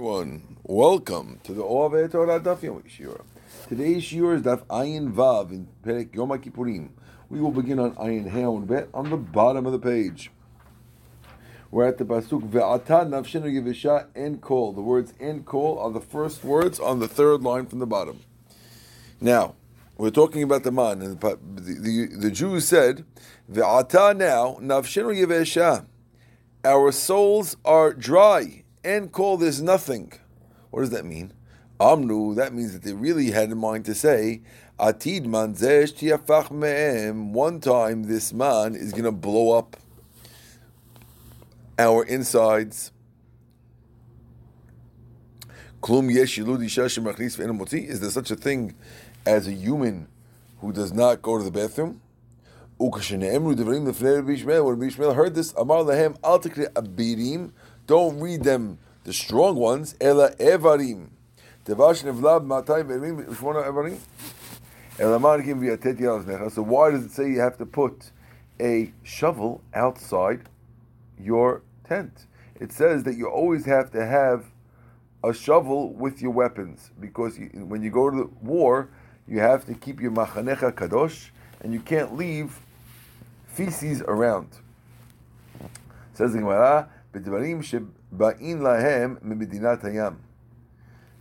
Everyone, 0.00 0.56
welcome 0.62 1.40
to 1.44 1.52
the 1.52 1.62
Ove 1.62 2.10
Torah 2.10 2.40
Daf 2.40 2.62
Yom 2.62 2.82
Shira. 2.88 3.20
Today's 3.68 4.02
Shira 4.02 4.36
is 4.36 4.40
Daf 4.40 4.64
Ayin 4.64 5.12
Vav 5.12 5.50
in 5.50 5.68
Perek 5.84 6.14
Yom 6.14 6.30
Kippurim. 6.30 6.88
We 7.28 7.38
will 7.38 7.50
begin 7.50 7.78
on 7.78 7.94
Ayin 7.96 8.32
Heon 8.32 8.66
Bet 8.66 8.88
on 8.94 9.10
the 9.10 9.18
bottom 9.18 9.66
of 9.66 9.72
the 9.72 9.78
page. 9.78 10.30
We're 11.70 11.86
at 11.86 11.98
the 11.98 12.06
pasuk 12.06 12.48
Ve'ata 12.48 13.06
Nafshenu 13.06 13.52
Yevisha 13.52 14.06
and 14.14 14.40
Kol. 14.40 14.72
The 14.72 14.80
words 14.80 15.12
and 15.20 15.44
Kol 15.44 15.78
are 15.78 15.90
the 15.90 16.00
first 16.00 16.44
words 16.44 16.80
on 16.80 17.00
the 17.00 17.06
third 17.06 17.42
line 17.42 17.66
from 17.66 17.78
the 17.78 17.86
bottom. 17.86 18.20
Now, 19.20 19.54
we're 19.98 20.08
talking 20.08 20.42
about 20.42 20.62
the 20.62 20.72
man, 20.72 21.02
and 21.02 21.20
the, 21.20 21.36
the, 21.36 22.08
the 22.16 22.30
Jews 22.30 22.66
said, 22.66 23.04
Ve'ata 23.52 24.16
now 24.16 24.56
Nafshenu 24.62 25.14
Yevisha. 25.14 25.84
Our 26.64 26.90
souls 26.90 27.58
are 27.66 27.92
dry 27.92 28.64
and 28.84 29.12
call 29.12 29.36
this 29.36 29.60
nothing. 29.60 30.12
What 30.70 30.80
does 30.80 30.90
that 30.90 31.04
mean? 31.04 31.32
Amnu, 31.78 32.34
that 32.36 32.52
means 32.52 32.72
that 32.72 32.82
they 32.82 32.92
really 32.92 33.30
had 33.30 33.50
in 33.50 33.58
mind 33.58 33.84
to 33.86 33.94
say, 33.94 34.42
Atid 34.78 35.24
man 35.24 35.54
me'em, 36.50 37.32
one 37.32 37.60
time 37.60 38.04
this 38.04 38.32
man 38.32 38.74
is 38.74 38.92
going 38.92 39.04
to 39.04 39.12
blow 39.12 39.56
up 39.56 39.76
our 41.78 42.04
insides. 42.04 42.92
Klum 45.82 46.10
Is 46.10 48.00
there 48.00 48.10
such 48.10 48.30
a 48.30 48.36
thing 48.36 48.74
as 49.24 49.48
a 49.48 49.52
human 49.52 50.08
who 50.60 50.72
does 50.72 50.92
not 50.92 51.22
go 51.22 51.38
to 51.38 51.44
the 51.44 51.50
bathroom? 51.50 52.02
When 52.76 52.90
Bishmael 52.92 53.54
heard 55.14 55.34
this, 55.34 55.54
Amar 55.54 55.84
lahem 55.84 56.18
al 56.24 56.40
abirim, 56.40 57.52
don't 57.90 58.20
read 58.20 58.44
them, 58.44 58.78
the 59.02 59.12
strong 59.12 59.56
ones. 59.56 59.96
Ela 60.00 60.30
evarim. 60.36 61.08
So 61.66 61.74
why 61.74 61.92
does 66.92 67.04
it 67.04 67.10
say 67.10 67.28
you 67.30 67.40
have 67.40 67.58
to 67.58 67.66
put 67.66 68.12
a 68.60 68.92
shovel 69.02 69.60
outside 69.74 70.48
your 71.18 71.62
tent? 71.82 72.26
It 72.60 72.70
says 72.70 73.02
that 73.02 73.16
you 73.16 73.26
always 73.26 73.64
have 73.66 73.90
to 73.90 74.06
have 74.06 74.44
a 75.24 75.34
shovel 75.34 75.92
with 75.92 76.22
your 76.22 76.30
weapons 76.30 76.92
because 77.00 77.36
you, 77.40 77.48
when 77.66 77.82
you 77.82 77.90
go 77.90 78.08
to 78.08 78.32
war, 78.40 78.88
you 79.26 79.40
have 79.40 79.66
to 79.66 79.74
keep 79.74 80.00
your 80.00 80.12
machanecha 80.12 80.70
kadosh 80.72 81.30
and 81.60 81.72
you 81.72 81.80
can't 81.80 82.16
leave 82.16 82.60
feces 83.48 84.00
around. 84.02 84.48
Says 86.14 86.32
the 86.34 86.38
Gemara, 86.38 86.88
בדברים 87.13 87.63
שבאים 87.63 88.61
להם 88.61 89.15
ממדינת 89.21 89.85
הים. 89.85 90.13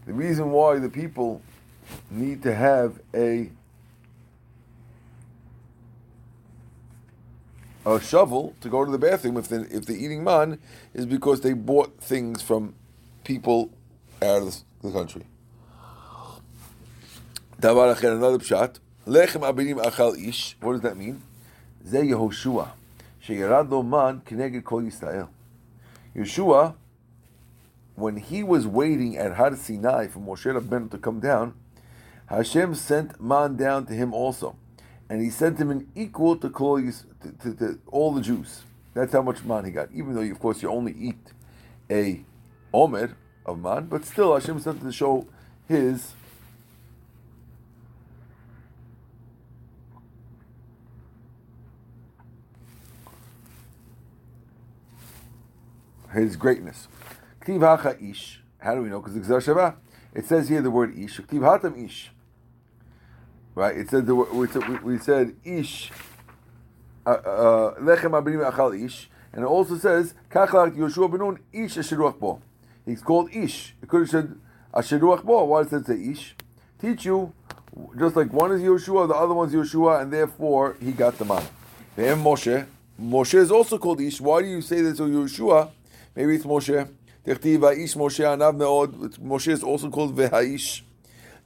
The 0.06 0.12
reason 0.12 0.50
why 0.50 0.78
the 0.78 0.90
people 0.90 1.40
need 2.10 2.42
to 2.42 2.54
have 2.54 3.00
a 3.14 3.50
a 7.86 8.00
shovel 8.00 8.54
to 8.60 8.68
go 8.68 8.84
to 8.84 8.90
the 8.90 8.98
bathroom 8.98 9.36
if 9.36 9.48
they 9.48 9.58
if 9.78 9.84
they're 9.86 9.96
eating 9.96 10.24
man 10.24 10.58
is 10.94 11.06
because 11.06 11.40
they 11.40 11.52
bought 11.52 11.90
things 12.00 12.42
from 12.42 12.74
people 13.24 13.70
out 14.22 14.42
of 14.42 14.54
the 14.82 14.90
country. 14.90 15.24
דבר 17.60 17.92
אחר, 17.92 18.18
another 18.18 18.38
pshat, 18.38 18.78
לחם 19.06 19.44
אבינים 19.44 19.78
אכל 19.78 20.14
איש, 20.14 20.56
what 20.62 20.66
does 20.66 20.82
that 20.82 20.96
mean? 20.96 21.20
זה 21.84 21.98
יהושע, 21.98 22.64
שירד 23.20 23.66
לו 23.70 23.82
מן 23.82 24.18
כנגד 24.24 24.60
כל 24.62 24.82
ישראל. 24.86 25.24
Yeshua, 26.15 26.75
when 27.95 28.17
he 28.17 28.43
was 28.43 28.65
waiting 28.65 29.17
at 29.17 29.33
Har 29.33 29.55
Sinai 29.55 30.07
for 30.07 30.19
Moshe 30.19 30.45
Rabbeinu 30.45 30.89
to 30.91 30.97
come 30.97 31.19
down, 31.19 31.53
Hashem 32.27 32.75
sent 32.75 33.21
man 33.21 33.55
down 33.55 33.85
to 33.87 33.93
him 33.93 34.13
also, 34.13 34.55
and 35.09 35.21
he 35.21 35.29
sent 35.29 35.57
him 35.57 35.71
an 35.71 35.89
equal 35.95 36.35
to, 36.37 36.49
to, 36.49 37.31
to, 37.41 37.53
to 37.55 37.79
all 37.87 38.13
the 38.13 38.21
Jews. 38.21 38.61
That's 38.93 39.13
how 39.13 39.21
much 39.21 39.43
man 39.43 39.65
he 39.65 39.71
got. 39.71 39.89
Even 39.93 40.13
though, 40.13 40.21
of 40.21 40.39
course, 40.39 40.61
you 40.61 40.69
only 40.69 40.93
eat 40.93 41.33
a 41.89 42.23
omer 42.73 43.15
of 43.45 43.59
man, 43.59 43.87
but 43.87 44.05
still 44.05 44.33
Hashem 44.33 44.59
sent 44.59 44.77
him 44.77 44.87
to 44.87 44.93
show 44.93 45.27
his 45.67 46.13
his 56.13 56.35
greatness. 56.35 56.87
Ktiv 57.41 57.61
hacha 57.61 57.97
ish. 58.03 58.41
How 58.59 58.75
do 58.75 58.81
we 58.81 58.89
know? 58.89 59.01
Because 59.01 59.15
the 59.15 59.75
It 60.13 60.25
says 60.25 60.49
here 60.49 60.61
the 60.61 60.71
word 60.71 60.97
ish. 60.97 61.19
Ktiv 61.19 61.41
hatam 61.41 61.85
ish. 61.85 62.11
Right. 63.55 63.77
It 63.77 63.89
said 63.89 64.05
the 64.05 64.15
we 64.15 64.97
said 64.97 65.35
ish. 65.43 65.91
Uh, 67.05 67.09
uh, 67.09 67.79
lechem 67.79 68.11
abinim 68.11 68.49
achal 68.49 68.85
ish, 68.85 69.09
and 69.33 69.43
it 69.43 69.47
also 69.47 69.77
says 69.77 70.13
kachlak 70.29 70.75
Yoshua 70.75 71.11
benun 71.11 71.39
ish 71.51 71.75
asheruach 71.75 72.19
bo. 72.19 72.41
He's 72.85 73.01
called 73.01 73.33
ish. 73.33 73.75
It 73.81 73.89
could 73.89 74.01
have 74.01 74.09
said 74.09 74.35
asheruach 74.73 75.25
bo. 75.25 75.45
Why 75.45 75.63
does 75.63 75.73
it 75.73 75.85
say 75.85 76.11
ish? 76.11 76.35
Teach 76.79 77.05
you. 77.05 77.33
Just 77.97 78.15
like 78.15 78.31
one 78.33 78.51
is 78.51 78.61
Yoshua, 78.61 79.07
the 79.07 79.13
other 79.13 79.33
one's 79.33 79.53
Yoshua, 79.53 80.01
and 80.01 80.11
therefore 80.11 80.75
he 80.81 80.91
got 80.91 81.17
the 81.17 81.25
man. 81.25 81.43
Then 81.95 82.17
Moshe. 82.23 82.65
Moshe 83.01 83.35
is 83.35 83.51
also 83.51 83.77
called 83.77 84.01
Ish. 84.01 84.19
Why 84.19 84.41
do 84.41 84.47
you 84.47 84.61
say 84.61 84.81
that 84.81 84.97
to 84.97 85.03
Yoshua? 85.03 85.69
Maybe 86.19 86.35
it's 86.35 86.43
Moshe. 86.45 86.91
Techtiv 87.25 87.77
Ish 87.81 87.95
Moshe 87.95 88.25
Anav 88.25 88.57
Meod. 88.57 89.17
Moshe 89.19 89.47
is 89.47 89.63
also 89.63 89.89
called 89.89 90.17
Vehaish. 90.17 90.81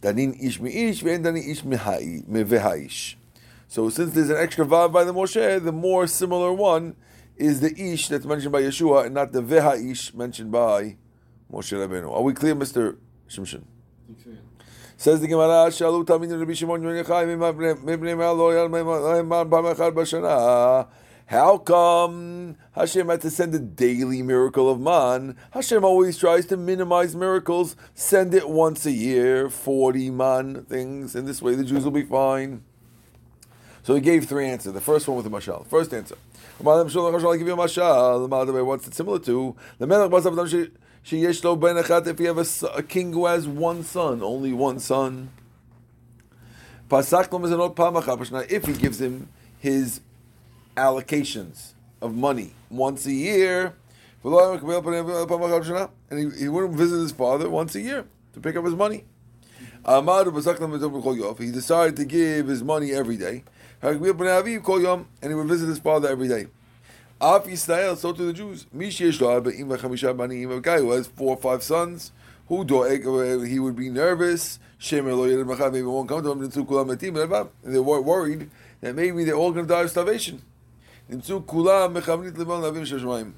Danin 0.01 0.35
Ish 0.43 0.59
Meish, 0.59 1.03
Ve'en 1.03 1.23
Danin 1.23 1.47
Ish 1.47 1.61
Mevehaish. 1.61 3.13
So 3.67 3.89
since 3.89 4.15
there's 4.15 4.31
an 4.31 4.37
extra 4.37 4.65
vav 4.65 4.91
by 4.91 5.03
the 5.03 5.13
Moshe, 5.13 5.63
the 5.63 5.71
more 5.71 6.07
similar 6.07 6.51
one 6.51 6.95
is 7.37 7.61
the 7.61 7.71
Ish 7.79 8.07
that's 8.07 8.25
mentioned 8.25 8.51
by 8.51 8.63
Yeshua 8.63 9.05
and 9.05 9.13
not 9.13 9.31
the 9.31 9.43
Vehaish 9.43 10.15
mentioned 10.15 10.51
by 10.51 10.97
Moshe 11.51 11.77
Rabbeinu. 11.77 12.11
Are 12.11 12.23
we 12.23 12.33
clear, 12.33 12.55
Mr. 12.55 12.97
Shimshon? 13.29 13.65
Says 14.97 15.21
the 15.21 15.27
Gemara, 15.27 15.69
Shalu 15.69 16.03
Talmidim 16.03 16.39
Rabbi 16.39 16.53
Shimon 16.53 16.81
how 21.33 21.57
come 21.57 22.57
Hashem 22.73 23.09
had 23.09 23.21
to 23.21 23.31
send 23.31 23.55
a 23.55 23.59
daily 23.59 24.21
miracle 24.21 24.69
of 24.69 24.79
man? 24.79 25.35
Hashem 25.49 25.83
always 25.83 26.15
tries 26.15 26.45
to 26.45 26.57
minimize 26.57 27.15
miracles. 27.15 27.75
Send 27.95 28.35
it 28.35 28.47
once 28.47 28.85
a 28.85 28.91
year, 28.91 29.49
40 29.49 30.11
man 30.11 30.63
things. 30.65 31.15
and 31.15 31.27
this 31.27 31.41
way, 31.41 31.55
the 31.55 31.63
Jews 31.63 31.85
will 31.85 31.91
be 31.91 32.03
fine. 32.03 32.63
So 33.81 33.95
he 33.95 34.01
gave 34.01 34.25
three 34.25 34.45
answers. 34.45 34.73
The 34.73 34.81
first 34.81 35.07
one 35.07 35.17
with 35.17 35.25
the 35.25 35.31
mashal. 35.31 35.65
First 35.65 35.91
answer. 35.91 36.17
I'll 36.63 36.83
give 36.85 37.47
you 37.47 37.53
a 37.53 37.57
mashal. 37.57 38.63
What's 38.63 38.87
it 38.87 38.93
similar 38.93 39.17
to? 39.17 39.55
The 39.79 39.87
if 42.05 42.19
you 42.19 42.27
have 42.27 42.37
a, 42.37 42.45
a 42.75 42.83
king 42.83 43.11
who 43.11 43.25
has 43.25 43.47
one 43.47 43.83
son, 43.83 44.21
only 44.21 44.53
one 44.53 44.77
son. 44.77 45.31
If 46.91 48.65
he 48.65 48.73
gives 48.73 49.01
him 49.01 49.29
his 49.57 49.99
allocations 50.75 51.73
of 52.01 52.15
money 52.15 52.53
once 52.69 53.05
a 53.05 53.11
year. 53.11 53.75
And 54.23 54.33
he, 56.17 56.39
he 56.39 56.47
wouldn't 56.47 56.75
visit 56.75 56.99
his 56.99 57.11
father 57.11 57.49
once 57.49 57.75
a 57.75 57.81
year 57.81 58.05
to 58.33 58.39
pick 58.39 58.55
up 58.55 58.65
his 58.65 58.75
money. 58.75 59.05
Uh, 59.85 60.01
he 61.37 61.51
decided 61.51 61.95
to 61.97 62.05
give 62.05 62.47
his 62.47 62.63
money 62.63 62.93
every 62.93 63.17
day. 63.17 63.43
And 63.81 64.01
he 64.01 64.11
would 65.33 65.47
visit 65.47 65.67
his 65.67 65.79
father 65.79 66.07
every 66.07 66.29
day. 66.29 66.47
So 67.21 68.13
to 68.13 68.25
the 68.25 68.33
Jews. 68.33 68.65
A 68.73 70.61
guy 70.61 70.79
who 70.79 70.91
has 70.91 71.07
four 71.07 71.35
or 71.35 71.41
five 71.41 71.63
sons, 71.63 72.11
who 72.47 72.61
uh, 72.61 73.39
he 73.41 73.59
would 73.59 73.75
be 73.75 73.89
nervous. 73.89 74.59
Maybe 74.89 75.81
won't 75.81 76.09
come 76.09 76.23
to 76.23 76.31
him. 76.31 76.41
And 76.41 77.75
they 77.75 77.79
were 77.79 78.01
worried 78.01 78.49
that 78.81 78.95
maybe 78.95 79.23
they're 79.25 79.35
all 79.35 79.51
going 79.51 79.65
to 79.67 79.73
die 79.73 79.81
of 79.81 79.89
starvation. 79.89 80.41
נמצאו 81.08 81.46
כולם 81.46 81.94
מכוונית 81.94 82.38
לבן 82.38 82.60
לאבים 82.60 82.86
של 82.86 82.98
שמיים. 82.98 83.32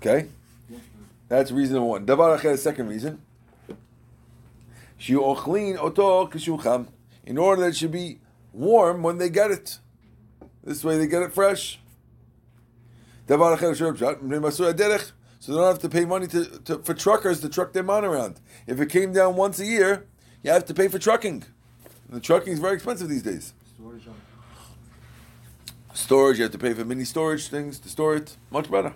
Okay? 0.00 0.26
That's 1.28 1.50
reason 1.50 1.74
number 1.74 1.98
one. 1.98 2.04
דבר 2.04 2.34
אחר, 2.34 2.54
second 2.54 2.88
reason. 2.88 3.16
שיאוכלין 4.98 5.78
אותו 5.78 6.28
כשהוא 6.30 6.58
חם. 6.58 6.82
In 7.26 7.38
order 7.38 7.62
that 7.62 7.68
it 7.68 7.76
should 7.76 7.92
be 7.92 8.18
warm 8.54 9.02
when 9.02 9.18
they 9.18 9.28
get 9.28 9.50
it. 9.50 9.78
This 10.64 10.84
way 10.84 10.98
they 10.98 11.06
get 11.06 11.22
it 11.22 11.32
fresh. 11.32 11.80
דבר 13.26 13.54
אחר, 13.54 13.74
שואל 13.74 13.94
פשט, 13.94 14.22
מסור 14.22 14.66
הדרך, 14.66 15.12
so 15.40 15.52
they 15.52 15.54
don't 15.54 15.74
have 15.74 15.82
to 15.82 15.88
pay 15.88 16.04
money 16.04 16.26
to, 16.26 16.58
to, 16.64 16.78
for 16.78 16.94
truckers 16.94 17.40
to 17.40 17.48
truck 17.48 17.72
their 17.72 17.82
man 17.82 18.04
around. 18.04 18.40
If 18.66 18.80
it 18.80 18.88
came 18.88 19.12
down 19.12 19.36
once 19.36 19.60
a 19.60 19.66
year, 19.66 20.06
you 20.43 20.51
have 20.51 20.65
to 20.65 20.73
pay 20.73 20.87
for 20.87 20.99
trucking. 20.99 21.43
And 22.07 22.17
the 22.17 22.19
trucking 22.19 22.53
is 22.53 22.59
very 22.59 22.75
expensive 22.75 23.09
these 23.09 23.23
days. 23.23 23.53
storage, 25.93 26.37
you 26.37 26.43
have 26.43 26.51
to 26.51 26.57
pay 26.57 26.73
for 26.73 26.83
mini 26.85 27.05
storage 27.05 27.47
things 27.47 27.79
to 27.79 27.89
store 27.89 28.15
it. 28.15 28.35
Much 28.51 28.69
better. 28.69 28.93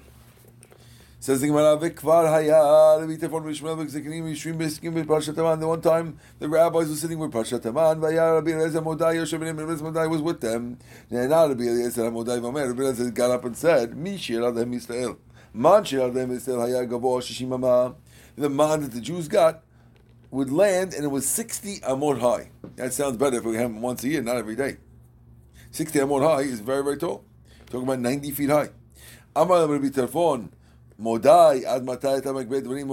Says 1.19 1.41
the 1.41 1.47
Gemara, 1.47 1.77
"V'kvar 1.77 2.27
haya 2.27 2.53
lebitefon 3.01 3.43
mishmel 3.43 3.75
v'zekinim 3.75 4.29
yishrim 4.29 4.57
b'skim 4.57 4.93
b'parashat 4.93 5.35
Taman." 5.35 5.59
The 5.59 5.67
one 5.67 5.81
time 5.81 6.19
the 6.39 6.47
rabbis 6.47 6.89
were 6.89 6.95
sitting 6.95 7.17
with 7.17 7.31
Parashat 7.31 7.63
Taman, 7.63 7.99
Rabbi 7.99 8.51
Eliezer 8.51 8.81
Modai 8.81 9.19
and 9.19 9.57
Rabbi 9.59 9.81
Modai 9.81 10.09
was 10.09 10.21
with 10.21 10.41
them. 10.41 10.77
And 11.09 11.29
now 11.29 11.47
Rabbi 11.47 11.63
Eliezer 11.63 12.03
Modai 12.11 12.39
v'omer, 12.39 12.67
Rabbi 12.67 12.81
Eliezer 12.83 13.09
got 13.11 13.31
up 13.31 13.45
and 13.45 13.57
said, 13.57 13.97
"Mi 13.97 14.17
shir 14.17 14.41
adem 14.41 14.73
Yisrael, 14.75 15.17
man 15.53 15.83
shir 15.83 16.01
adem 16.01 16.29
Yisrael 16.29 16.61
haya 16.61 16.85
gavo 16.85 17.19
shishim 17.19 17.51
ama." 17.51 17.95
The 18.35 18.49
man 18.49 18.81
that 18.81 18.91
the 18.91 19.01
Jews 19.01 19.27
got 19.27 19.63
would 20.31 20.51
land, 20.51 20.93
and 20.93 21.03
it 21.03 21.07
was 21.07 21.27
sixty 21.27 21.79
amot 21.79 22.19
high. 22.19 22.51
That 22.75 22.93
sounds 22.93 23.17
better 23.17 23.37
if 23.37 23.43
we 23.43 23.55
have 23.55 23.71
them 23.71 23.81
once 23.81 24.03
a 24.03 24.09
year, 24.09 24.21
not 24.21 24.37
every 24.37 24.55
day. 24.55 24.77
Sixty 25.71 25.99
amot 25.99 26.21
high 26.27 26.41
is 26.41 26.59
very 26.59 26.83
very 26.83 26.97
tall. 26.97 27.23
Talking 27.67 27.83
about 27.83 27.99
ninety 27.99 28.31
feet 28.31 28.49
high. 28.49 28.69
Amar 29.35 29.67
Rabbi 29.67 29.87
Tarfon. 29.87 30.49
Modai 30.99 31.63
ad 31.63 31.85
matai 31.85 32.21
tamak 32.21 32.47
dvarim 32.47 32.87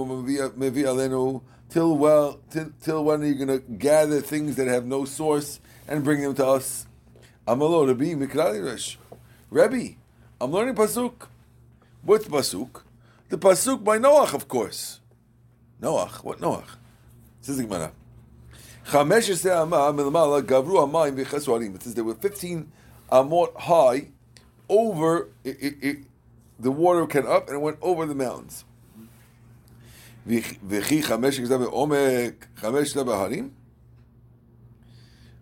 mevi 0.55 0.83
alenu 0.83 1.41
till 1.69 1.97
well 1.97 2.39
till, 2.51 2.71
till 2.79 3.03
when 3.03 3.23
are 3.23 3.25
you 3.25 3.33
going 3.33 3.47
to 3.47 3.59
gather 3.59 4.21
things 4.21 4.55
that 4.57 4.67
have 4.67 4.85
no 4.85 5.05
source 5.05 5.59
and 5.87 6.03
bring 6.03 6.21
them 6.21 6.35
to 6.35 6.45
us? 6.45 6.85
Amalo 7.47 7.87
Rabbi 7.87 8.13
Mikrali. 8.13 8.97
Rebbe, 9.49 9.95
I'm 10.39 10.51
learning 10.51 10.75
pasuk. 10.75 11.27
What's 12.03 12.27
pasuk? 12.27 12.83
The 13.29 13.37
pasuk 13.39 13.83
by 13.83 13.97
Noach, 13.97 14.35
of 14.35 14.47
course. 14.47 14.99
Noach, 15.81 16.23
what 16.23 16.39
Noach? 16.39 16.77
Says 17.45 17.57
the 17.57 17.63
Gemara. 17.63 17.91
It 21.75 21.83
says 21.83 21.93
there 21.93 22.03
were 22.03 22.15
15 22.15 22.71
amot 23.11 23.55
high 23.55 24.07
over 24.67 25.29
it, 25.43 25.57
it, 25.61 25.75
it, 25.79 25.97
the 26.59 26.71
water 26.71 27.05
came 27.05 27.27
up 27.27 27.47
and 27.47 27.57
it 27.57 27.59
went 27.59 27.77
over 27.83 28.07
the 28.07 28.15
mountains. 28.15 28.65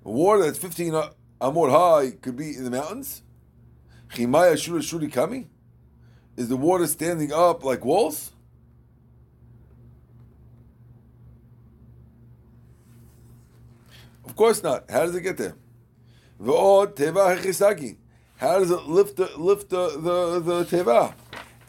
Water 0.04 0.44
that's 0.44 0.58
15 0.58 0.92
amot 1.40 1.72
high 1.72 2.12
could 2.22 2.36
be 2.36 2.54
in 2.54 2.66
the 2.66 2.70
mountains. 2.70 3.22
Is 6.36 6.50
the 6.50 6.58
water 6.58 6.86
standing 6.86 7.32
up 7.32 7.64
like 7.64 7.86
walls? 7.86 8.33
Of 14.34 14.38
course 14.38 14.64
not. 14.64 14.90
How 14.90 15.06
does 15.06 15.16
it 15.16 15.22
get 15.22 15.38
there? 15.38 15.56
V'od 16.42 16.96
teva 16.96 17.38
hechisagi. 17.38 17.98
How 18.38 18.58
does 18.58 18.72
it 18.72 18.88
lift 18.88 19.18
the 19.18 19.30
lift 19.38 19.70
the 19.70 19.90
the, 19.90 20.40
the 20.40 20.64
teva? 20.66 21.14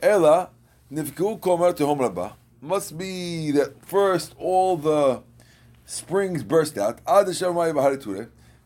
Ella 0.00 0.48
nifku 0.90 1.38
komer 1.40 1.74
tehom. 1.74 2.32
Must 2.62 2.96
be 2.96 3.50
that 3.50 3.84
first 3.84 4.34
all 4.38 4.78
the 4.78 5.22
springs 5.84 6.42
burst 6.42 6.78
out 6.78 7.00
ad 7.06 7.26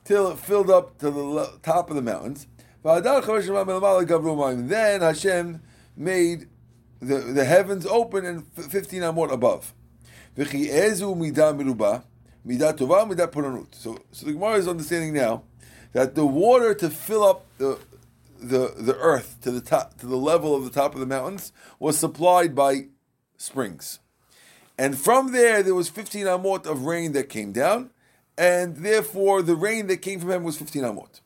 till 0.05 0.31
it 0.31 0.39
filled 0.39 0.71
up 0.71 0.99
to 0.99 1.11
the 1.11 1.59
top 1.65 1.91
of 1.91 1.97
the 1.97 2.03
mountains. 2.03 2.47
Then 2.85 3.03
Hashem 5.01 5.61
made 5.97 6.49
the, 7.01 7.17
the 7.17 7.45
heavens 7.45 7.85
open 7.85 8.25
and 8.25 8.47
15 8.47 9.03
amot 9.03 9.33
above. 9.33 9.75
So, 13.75 13.99
so 14.13 14.27
the 14.27 14.33
Gemara 14.33 14.55
is 14.55 14.69
understanding 14.69 15.15
now 15.15 15.43
that 15.93 16.15
the 16.15 16.27
water 16.27 16.75
to 16.75 16.91
fill 16.91 17.25
up 17.25 17.45
the 17.59 17.79
the, 18.41 18.73
the 18.77 18.97
earth 18.97 19.39
to 19.43 19.51
the 19.51 19.61
top 19.61 19.99
to 19.99 20.07
the 20.07 20.17
level 20.17 20.55
of 20.55 20.65
the 20.65 20.71
top 20.71 20.95
of 20.95 21.01
the 21.01 21.07
mountains 21.07 21.53
was 21.79 21.99
supplied 21.99 22.55
by 22.55 22.87
springs. 23.37 23.99
And 24.79 24.97
from 24.97 25.33
there 25.33 25.63
there 25.63 25.75
was 25.75 25.89
15 25.89 26.27
amot 26.27 26.67
of 26.67 26.85
rain 26.85 27.13
that 27.13 27.29
came 27.29 27.53
down, 27.53 27.91
and 28.37 28.77
therefore 28.77 29.43
the 29.43 29.57
rain 29.57 29.89
that 29.89 29.99
came 29.99 30.21
from 30.21 30.31
heaven 30.31 30.45
was 30.45 30.57
15 30.57 30.83
amot. 30.83 31.21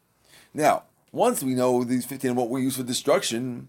Now, 0.55 0.85
once 1.13 1.43
we 1.43 1.55
know 1.55 1.85
these 1.85 2.07
15 2.07 2.35
amot 2.35 2.49
were 2.49 2.59
used 2.59 2.79
for 2.79 2.83
destruction, 2.83 3.69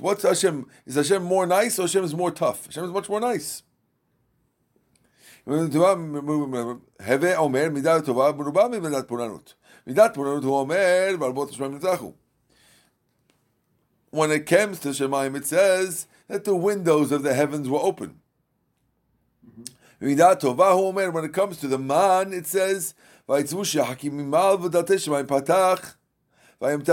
what's 0.00 0.22
Hashem? 0.22 0.66
Is 0.86 0.94
Hashem 0.94 1.24
more 1.24 1.46
nice 1.46 1.78
or 1.78 1.82
Hashem 1.82 2.04
is 2.04 2.14
more 2.14 2.30
tough? 2.30 2.66
Hashem 2.66 2.84
is 2.84 2.90
much 2.92 3.08
more 3.08 3.20
nice. 3.20 3.64
When 5.50 5.66
it 14.30 14.46
comes 14.46 14.78
to 14.78 14.90
Shemaim, 14.90 15.36
it 15.36 15.46
says 15.46 16.06
that 16.28 16.44
the 16.44 16.54
windows 16.54 17.10
of 17.10 17.24
the 17.24 17.34
heavens 17.34 17.68
were 17.68 17.80
open. 17.80 18.20
Mm-hmm. 19.44 19.64
When 21.12 21.24
it 21.24 21.32
comes 21.32 21.56
to 21.56 21.66
the 21.66 21.78
man, 21.78 22.32
it 22.32 22.46
says, 22.46 22.94
he 26.60 26.66
opened 26.66 26.84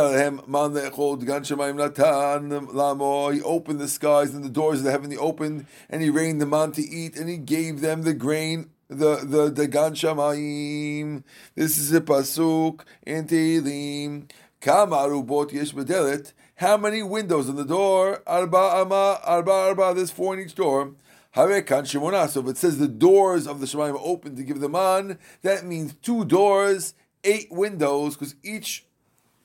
the 3.79 3.87
skies 3.89 4.33
and 4.33 4.43
the 4.45 4.49
doors 4.49 4.77
of 4.79 4.85
the 4.85 4.91
heaven 4.91 5.11
he 5.11 5.17
opened, 5.17 5.65
and 5.89 6.01
he 6.01 6.09
rained 6.09 6.39
the 6.41 6.45
man 6.45 6.71
to 6.71 6.81
eat, 6.81 7.17
and 7.17 7.27
he 7.27 7.37
gave 7.37 7.81
them 7.81 8.03
the 8.03 8.13
grain 8.13 8.69
the 8.89 9.17
the 9.17 9.49
the 9.49 9.67
Gan 9.67 9.93
Shamayim. 9.93 11.23
This 11.55 11.77
is 11.77 11.93
a 11.93 11.99
pasuk 11.99 12.81
in 13.05 13.27
Tehillim. 13.27 14.29
Kamarubot 14.61 15.51
yesh 15.51 15.73
bedelet. 15.73 16.31
How 16.55 16.77
many 16.77 17.03
windows 17.03 17.49
on 17.49 17.57
the 17.57 17.65
door? 17.65 18.23
Arba 18.25 18.57
ama 18.57 19.19
arba 19.23 19.51
arba. 19.51 19.93
There's 19.93 20.11
four 20.11 20.33
in 20.33 20.45
each 20.45 20.55
door. 20.55 20.93
So 21.35 21.43
if 21.49 21.67
it 21.67 22.57
says 22.57 22.79
the 22.79 22.87
doors 22.87 23.45
of 23.45 23.59
the 23.59 23.67
Shemayim 23.67 23.93
are 23.93 23.99
open 24.01 24.35
to 24.37 24.43
give 24.43 24.59
them 24.59 24.75
on, 24.75 25.19
that 25.43 25.65
means 25.65 25.93
two 26.01 26.25
doors, 26.25 26.95
eight 27.23 27.51
windows, 27.51 28.15
because 28.15 28.33
each 28.41 28.86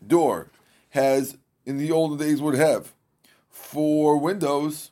door 0.06 0.50
has, 0.90 1.36
in 1.64 1.78
the 1.78 1.90
olden 1.92 2.18
days, 2.18 2.40
would 2.40 2.54
have 2.54 2.92
four 3.48 4.18
windows. 4.18 4.90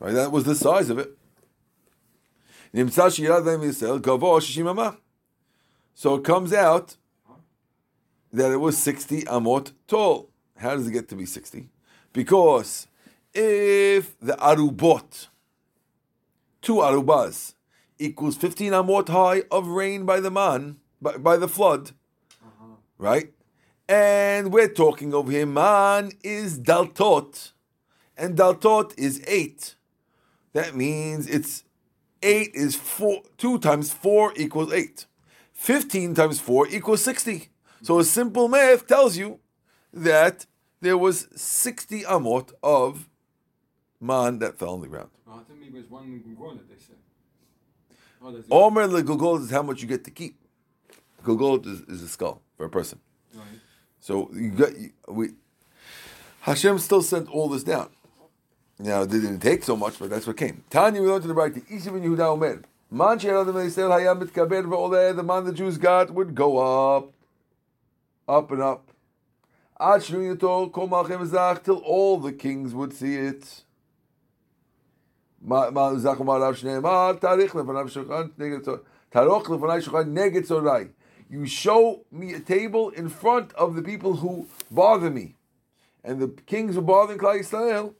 Right, 0.00 0.14
that 0.14 0.30
was 0.30 0.44
the 0.44 0.54
size 0.54 0.90
of 0.90 0.98
it. 0.98 1.10
So 5.94 6.14
it 6.14 6.24
comes 6.24 6.52
out 6.52 6.96
that 8.32 8.52
it 8.52 8.58
was 8.58 8.78
60 8.78 9.22
amot 9.22 9.72
tall. 9.88 10.30
How 10.56 10.76
does 10.76 10.86
it 10.86 10.92
get 10.92 11.08
to 11.08 11.16
be 11.16 11.26
60? 11.26 11.68
Because 12.12 12.86
if 13.34 14.18
the 14.20 14.34
arubot, 14.34 15.28
two 16.62 16.74
arubas, 16.74 17.54
equals 17.98 18.36
15 18.36 18.72
amot 18.72 19.08
high 19.08 19.42
of 19.50 19.66
rain 19.68 20.04
by 20.04 20.20
the 20.20 20.30
man, 20.30 20.76
by, 21.00 21.16
by 21.16 21.36
the 21.36 21.48
flood, 21.48 21.92
uh-huh. 22.42 22.76
right? 22.98 23.32
And 23.88 24.52
we're 24.52 24.68
talking 24.68 25.14
over 25.14 25.30
here, 25.30 25.46
man 25.46 26.12
is 26.22 26.58
daltot, 26.58 27.52
and 28.16 28.36
daltot 28.36 28.98
is 28.98 29.22
8. 29.26 29.74
That 30.52 30.74
means 30.74 31.26
it's 31.28 31.64
eight 32.22 32.50
is 32.54 32.74
four. 32.74 33.22
Two 33.36 33.58
times 33.58 33.92
four 33.92 34.32
equals 34.36 34.72
eight. 34.72 35.06
Fifteen 35.52 36.14
times 36.14 36.40
four 36.40 36.66
equals 36.68 37.02
sixty. 37.02 37.48
So 37.82 37.98
a 37.98 38.04
simple 38.04 38.48
math 38.48 38.86
tells 38.86 39.16
you 39.16 39.38
that 39.92 40.46
there 40.80 40.98
was 40.98 41.28
sixty 41.36 42.02
amot 42.02 42.52
of 42.62 43.08
man 44.00 44.38
that 44.38 44.58
fell 44.58 44.74
on 44.74 44.80
the 44.80 44.88
ground. 44.88 45.10
Omer 48.50 48.88
gugol 49.02 49.40
is 49.40 49.50
how 49.50 49.62
much 49.62 49.82
you 49.82 49.88
get 49.88 50.04
to 50.04 50.10
keep. 50.10 50.36
Gugol 51.24 51.64
is, 51.66 51.80
is 51.82 52.02
a 52.02 52.08
skull 52.08 52.42
for 52.56 52.66
a 52.66 52.70
person. 52.70 53.00
Right. 53.34 53.44
So 54.00 54.30
you 54.32 54.50
got 54.50 54.70
we. 55.08 55.30
Hashem 56.40 56.78
still 56.78 57.02
sent 57.02 57.28
all 57.28 57.48
this 57.48 57.62
down. 57.62 57.90
Now, 58.78 59.02
it 59.02 59.10
didn't 59.10 59.40
take 59.40 59.64
so 59.64 59.76
much, 59.76 59.98
but 59.98 60.08
that's 60.08 60.26
what 60.26 60.36
came. 60.36 60.62
Tanya, 60.70 61.02
we 61.02 61.08
learned 61.08 61.22
to 61.22 61.28
the 61.28 61.34
right. 61.34 61.52
Ishiv 61.52 61.88
and 61.88 62.04
Yehuda 62.04 62.20
Omer. 62.20 62.62
Man 62.90 63.18
she'eladam 63.18 63.54
Yisrael 63.54 63.90
hayam 63.90 64.22
mitkaber 64.22 64.64
v'oleh. 64.64 65.14
The 65.14 65.22
man 65.22 65.44
the 65.44 65.52
Jews 65.52 65.76
got 65.76 66.10
would 66.12 66.34
go 66.34 66.58
up, 66.96 67.12
up 68.28 68.50
and 68.50 68.62
up. 68.62 68.88
Ad 69.78 70.00
shnuyito 70.00 70.72
kol 70.72 70.88
malchem 70.88 71.26
zach 71.26 71.64
till 71.64 71.78
all 71.78 72.18
the 72.18 72.32
kings 72.32 72.72
would 72.72 72.94
see 72.94 73.16
it. 73.16 73.62
Taroch 75.46 76.02
You 81.30 81.46
show 81.46 82.04
me 82.10 82.32
a 82.34 82.40
table 82.40 82.90
in 82.90 83.08
front 83.08 83.52
of 83.52 83.74
the 83.74 83.82
people 83.82 84.16
who 84.16 84.48
bother 84.70 85.10
me, 85.10 85.36
and 86.02 86.20
the 86.20 86.28
kings 86.46 86.74
who 86.74 86.82
bother 86.82 87.16
Klal 87.16 87.40
Yisrael 87.40 87.94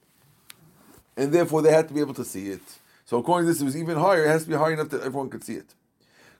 and 1.19 1.33
therefore 1.33 1.61
they 1.61 1.71
had 1.71 1.87
to 1.89 1.93
be 1.93 1.99
able 1.99 2.13
to 2.13 2.23
see 2.23 2.47
it. 2.47 2.61
So 3.03 3.17
according 3.17 3.47
to 3.47 3.53
this, 3.53 3.61
it 3.61 3.65
was 3.65 3.75
even 3.75 3.97
higher. 3.97 4.23
It 4.23 4.29
has 4.29 4.43
to 4.43 4.49
be 4.49 4.55
high 4.55 4.71
enough 4.71 4.89
that 4.89 5.01
everyone 5.01 5.29
could 5.29 5.43
see 5.43 5.55
it. 5.55 5.75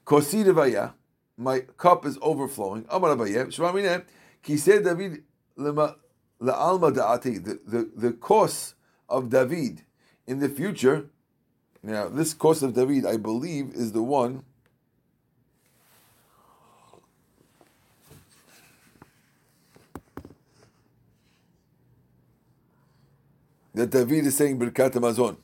Kosi 0.05 0.45
devaya, 0.45 0.93
my 1.37 1.59
cup 1.77 2.05
is 2.05 2.17
overflowing. 2.21 2.85
Amar 2.89 3.15
Abaye, 3.15 3.47
Shemamine, 3.47 4.05
ki 4.41 4.55
said 4.55 4.85
David 4.85 5.23
la'alma 5.57 5.95
da'ati, 6.41 7.43
the, 7.43 7.59
the, 7.65 7.89
the 7.93 8.13
course 8.13 8.75
of 9.09 9.29
David 9.29 9.83
in 10.29 10.39
the 10.39 10.47
future. 10.47 11.09
Now, 11.81 12.07
this 12.07 12.35
course 12.35 12.61
of 12.61 12.75
David, 12.75 13.03
I 13.03 13.17
believe, 13.17 13.71
is 13.73 13.93
the 13.93 14.03
one 14.03 14.43
that 23.73 23.89
David 23.89 24.27
is 24.27 24.37
saying 24.37 24.59
Birkat 24.59 24.91
Hamazon. 24.91 25.37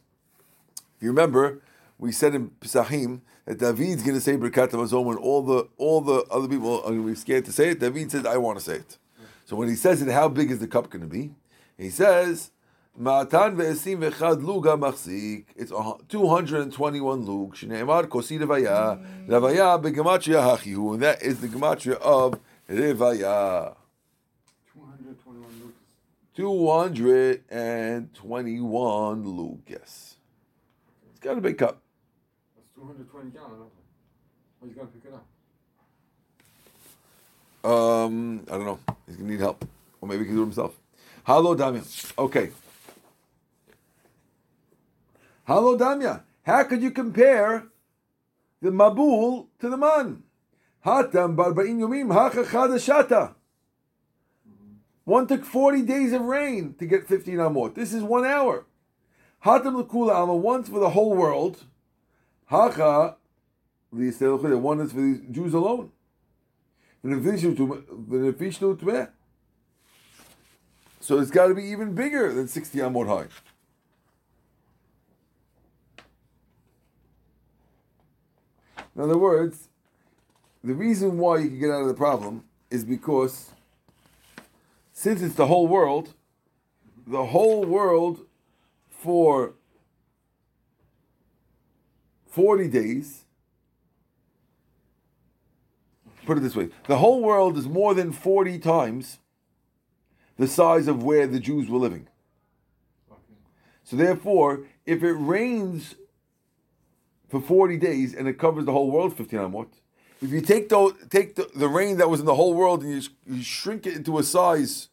If 0.97 1.01
you 1.01 1.09
remember, 1.09 1.63
we 1.97 2.11
said 2.11 2.35
in 2.35 2.51
Pesachim 2.61 3.21
that 3.45 3.57
David's 3.57 4.03
going 4.03 4.15
to 4.15 4.21
say 4.21 4.37
Birkat 4.37 4.69
Hamazon 4.69 5.03
when 5.03 5.17
all 5.17 5.41
the 5.41 5.67
all 5.77 6.01
the 6.01 6.25
other 6.29 6.47
people 6.47 6.81
are 6.81 6.89
going 6.89 7.01
to 7.01 7.07
be 7.07 7.15
scared 7.15 7.45
to 7.45 7.51
say 7.51 7.69
it. 7.69 7.79
David 7.79 8.11
says, 8.11 8.25
"I 8.25 8.37
want 8.37 8.59
to 8.59 8.63
say 8.63 8.75
it." 8.75 8.97
So 9.45 9.55
when 9.55 9.67
he 9.67 9.75
says 9.75 10.01
it, 10.03 10.11
how 10.11 10.27
big 10.27 10.51
is 10.51 10.59
the 10.59 10.67
cup 10.67 10.91
going 10.91 11.01
to 11.01 11.07
be? 11.07 11.31
He 11.77 11.89
says, 11.89 12.51
"Ma'atan 12.99 13.55
ve'esim 13.55 13.99
ve'chad 13.99 14.43
luga 14.43 14.77
machzik." 14.77 15.45
It's 15.55 15.71
221 16.09 17.25
lug. 17.25 17.55
Shneimar 17.55 18.07
kosi 18.07 18.39
revaya. 18.39 18.99
Revaya 19.27 19.77
begematria 19.81 20.41
hachihu, 20.41 20.93
and 20.93 21.03
that 21.03 21.21
is 21.21 21.39
the 21.39 21.47
gematria 21.47 21.99
of 22.01 22.39
revaya. 22.69 23.75
221 26.35 29.23
lug, 29.23 29.61
yes. 29.67 30.17
It's 31.09 31.19
got 31.21 31.37
a 31.37 31.41
big 31.41 31.57
cup. 31.57 31.79
That's 32.55 32.67
220 32.75 33.31
gallon. 33.31 33.69
How 34.59 34.67
you 34.67 34.73
going 34.73 34.87
to 34.87 34.93
pick 34.93 35.05
it 35.05 35.13
up? 35.13 35.25
Um, 37.65 38.43
I 38.51 38.53
don't 38.57 38.65
know. 38.65 38.79
He's 39.07 39.15
gonna 39.15 39.29
need 39.29 39.39
help, 39.39 39.65
or 40.01 40.09
maybe 40.09 40.23
he 40.23 40.27
can 40.27 40.35
do 40.35 40.41
it 40.41 40.45
himself. 40.45 40.77
Hello, 41.23 41.55
Damya. 41.55 41.83
Okay. 42.19 42.51
Hello, 45.47 45.77
Damya. 45.77 46.23
How 46.41 46.63
could 46.63 46.81
you 46.81 46.89
compare 46.89 47.67
the 48.63 48.71
Mabul 48.71 49.45
to 49.59 49.69
the 49.69 49.77
Man? 49.77 50.23
Hatam 50.83 51.35
barba'in 51.35 51.77
yomim 51.79 52.07
hachachadashata. 52.11 53.35
One 55.03 55.27
took 55.27 55.45
40 55.45 55.83
days 55.83 56.13
of 56.13 56.21
rain 56.21 56.73
to 56.79 56.87
get 56.87 57.07
15 57.07 57.35
amot. 57.35 57.75
This 57.75 57.93
is 57.93 58.01
one 58.01 58.25
hour. 58.25 58.65
Hatam 59.45 59.75
l'kula 59.75 60.15
alma, 60.15 60.35
once 60.35 60.67
for 60.67 60.79
the 60.79 60.89
whole 60.89 61.15
world. 61.15 61.65
Hacha, 62.47 63.17
one 63.91 64.01
is 64.79 64.91
for 64.91 65.01
the 65.01 65.21
Jews 65.29 65.53
alone. 65.53 65.91
So 71.01 71.19
it's 71.19 71.29
got 71.29 71.47
to 71.47 71.53
be 71.53 71.65
even 71.65 71.93
bigger 71.93 72.33
than 72.33 72.47
60 72.47 72.79
amot 72.79 73.07
high. 73.07 73.27
In 78.95 79.01
other 79.01 79.17
words, 79.17 79.69
the 80.63 80.73
reason 80.73 81.17
why 81.17 81.39
you 81.39 81.49
can 81.49 81.59
get 81.59 81.69
out 81.69 81.81
of 81.81 81.87
the 81.87 81.93
problem 81.93 82.43
is 82.69 82.83
because 82.83 83.51
since 84.93 85.21
it's 85.21 85.35
the 85.35 85.47
whole 85.47 85.67
world, 85.67 86.13
the 87.05 87.25
whole 87.25 87.65
world 87.65 88.25
for 88.89 89.53
40 92.29 92.67
days, 92.69 93.25
put 96.25 96.37
it 96.37 96.41
this 96.41 96.55
way 96.55 96.69
the 96.87 96.97
whole 96.97 97.21
world 97.21 97.55
is 97.55 97.67
more 97.67 97.93
than 97.93 98.11
40 98.11 98.57
times 98.57 99.19
the 100.37 100.47
size 100.47 100.87
of 100.87 101.03
where 101.03 101.27
the 101.27 101.39
Jews 101.39 101.69
were 101.69 101.77
living. 101.77 102.07
So 103.83 103.95
therefore, 103.95 104.65
if 104.85 105.03
it 105.03 105.13
rains 105.13 105.95
for 107.29 107.41
40 107.41 107.77
days 107.77 108.13
and 108.13 108.27
it 108.27 108.37
covers 108.37 108.65
the 108.65 108.71
whole 108.71 108.91
world, 108.91 109.15
15 109.15 109.39
amot, 109.39 109.67
if 110.21 110.31
you 110.31 110.41
take 110.41 110.69
the 110.69 110.95
take 111.09 111.35
the, 111.35 111.49
the 111.55 111.67
rain 111.67 111.97
that 111.97 112.09
was 112.09 112.19
in 112.19 112.25
the 112.25 112.35
whole 112.35 112.53
world 112.53 112.83
and 112.83 112.91
you, 112.91 113.09
you 113.27 113.43
shrink 113.43 113.85
it 113.85 113.95
into 113.95 114.17
a 114.17 114.23
size 114.23 114.89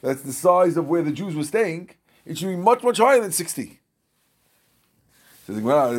that's 0.00 0.22
the 0.22 0.32
size 0.32 0.76
of 0.76 0.88
where 0.88 1.02
the 1.02 1.12
Jews 1.12 1.34
were 1.34 1.44
staying, 1.44 1.90
it 2.26 2.38
should 2.38 2.48
be 2.48 2.56
much, 2.56 2.82
much 2.82 2.98
higher 2.98 3.20
than 3.20 3.32
60. 3.32 3.80
Says 5.46 5.56
the 5.56 5.60
Gemara, 5.62 5.92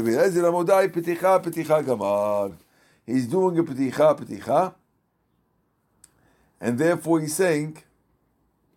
He's 3.05 3.27
doing 3.27 3.60
a 3.60 3.63
peticha, 3.63 4.17
peticha, 4.20 4.74
and 6.60 6.79
therefore 6.79 7.20
he's 7.20 7.36
saying, 7.36 7.77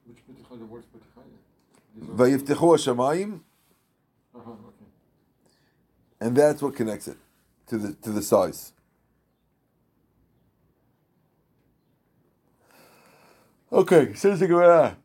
Which 0.07 0.19
peticha, 0.19 0.59
the 0.59 0.67
words 0.67 0.87
peticha? 0.95 1.23
These 1.97 2.09
are- 2.09 2.57
"Vayiftechu 2.57 3.40
Uh-huh, 4.35 4.50
okay. 4.50 4.68
And 6.21 6.37
that's 6.37 6.63
what 6.63 6.75
connects 6.77 7.09
it 7.09 7.17
to 7.69 7.79
the 7.79 7.93
to 7.95 8.11
the 8.11 8.23
size. 8.23 8.73
Okay, 13.73 14.15
says 14.15 14.41
the 14.41 14.47
Gemara. 14.47 14.97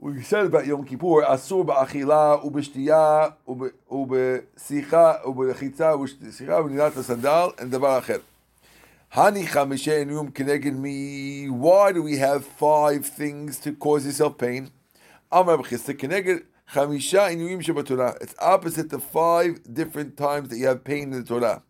We 0.00 0.22
said 0.22 0.46
about 0.46 0.66
Yom 0.66 0.84
Kippur, 0.84 1.24
asur 1.24 1.64
ba'achila 1.66 2.44
ubeshtiya 2.44 3.34
ube- 3.48 3.72
ubesicha 3.90 5.24
ubelechitza 5.24 5.96
ubesicha 5.96 6.60
ubenilat 6.60 7.00
sandal 7.02 7.52
and 7.58 7.72
davar 7.72 8.00
acher. 8.02 8.20
Hani 9.14 9.44
chamishe 9.44 10.04
enum 10.04 10.32
keneged 10.32 10.76
me. 10.76 11.48
Why 11.48 11.92
do 11.92 12.02
we 12.02 12.16
have 12.18 12.44
five 12.44 13.06
things 13.06 13.58
to 13.60 13.72
cause 13.72 14.06
yourself 14.06 14.38
pain? 14.38 14.70
Amar 15.32 15.58
b'chista 15.58 15.94
chamisha 16.72 17.30
shebatorah. 17.62 18.20
It's 18.20 18.34
opposite 18.40 18.90
the 18.90 18.98
five 18.98 19.60
different 19.72 20.16
times 20.16 20.48
that 20.50 20.58
you 20.58 20.66
have 20.66 20.84
pain 20.84 21.12
in 21.12 21.22
the 21.22 21.24
Torah. 21.24 21.62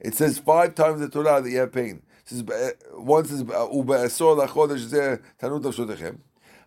It 0.00 0.14
says 0.14 0.38
five 0.38 0.74
times 0.74 1.00
the 1.00 1.08
Torah 1.08 1.40
that 1.40 1.50
you 1.50 1.58
have 1.58 1.72
pain. 1.72 2.02
It 2.20 2.28
says, 2.28 2.42
uh, 2.42 2.70
one 3.00 3.24
says, 3.24 3.42
"Ube'esor 3.42 4.46
lachodesh 4.46 4.86
zeh 4.88 5.20
tanut 5.40 5.62
nafshotechem." 5.62 6.18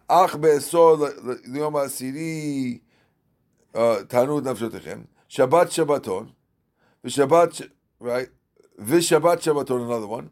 Ach 0.09 0.31
be'esor 0.39 0.97
liyom 1.47 1.73
asiri 1.73 2.81
uh, 3.73 4.03
tanut 4.05 4.43
nafshotechem. 4.43 5.07
Shabbat 5.29 5.67
Shabbaton. 5.67 6.31
V'Shabbat, 7.05 7.69
right? 7.99 8.27
V'Shabbat 8.79 9.37
Shabbaton, 9.37 9.85
another 9.85 10.07
one. 10.07 10.29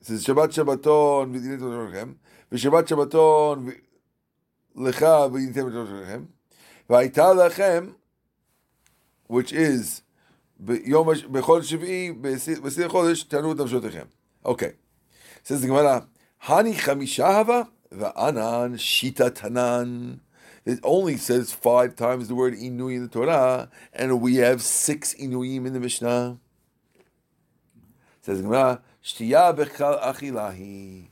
It 0.00 0.06
says, 0.06 0.24
Shabbat 0.26 0.48
Shabbaton 0.48 1.32
v'dinit 1.32 1.60
nafshotechem. 1.60 2.16
V'Shabbat 2.50 2.88
Shabbaton 2.88 3.76
v- 4.75 4.81
lecha 4.81 5.29
v'dinit 5.29 5.55
nafshotechem. 5.55 6.25
V'ayta 6.89 7.33
lechem, 7.33 7.95
which 9.27 9.51
is 9.51 10.01
ביום 10.59 11.09
הש- 11.09 11.23
בכל 11.23 11.61
שביעי, 11.61 12.11
בסיר 12.63 12.89
חודש, 12.89 13.23
תענו 13.23 13.51
את 13.51 13.57
נפשותיכם. 13.57 14.05
אוקיי. 14.45 14.71
says 15.43 15.61
the 15.61 15.67
Gemara, 15.67 16.07
Hani 16.45 16.73
chamisha 16.73 17.25
hava, 17.25 17.69
va'anan 17.91 18.77
shita 18.77 19.29
tanan. 19.31 20.19
It 20.65 20.79
only 20.83 21.15
says 21.15 21.53
five 21.53 21.95
times 21.95 22.27
the 22.27 22.35
word 22.35 22.53
inui 22.53 22.95
in 22.95 23.03
the 23.03 23.07
Torah, 23.07 23.69
and 23.93 24.19
we 24.19 24.35
have 24.35 24.61
six 24.61 25.13
inuim 25.15 25.65
in 25.65 25.73
the 25.73 25.79
Mishnah. 25.79 26.37
Says 28.21 28.37
the 28.37 28.43
Gemara, 28.43 28.81
shtiya 29.03 29.55
bechal 29.55 30.01
achilahi. 30.01 31.07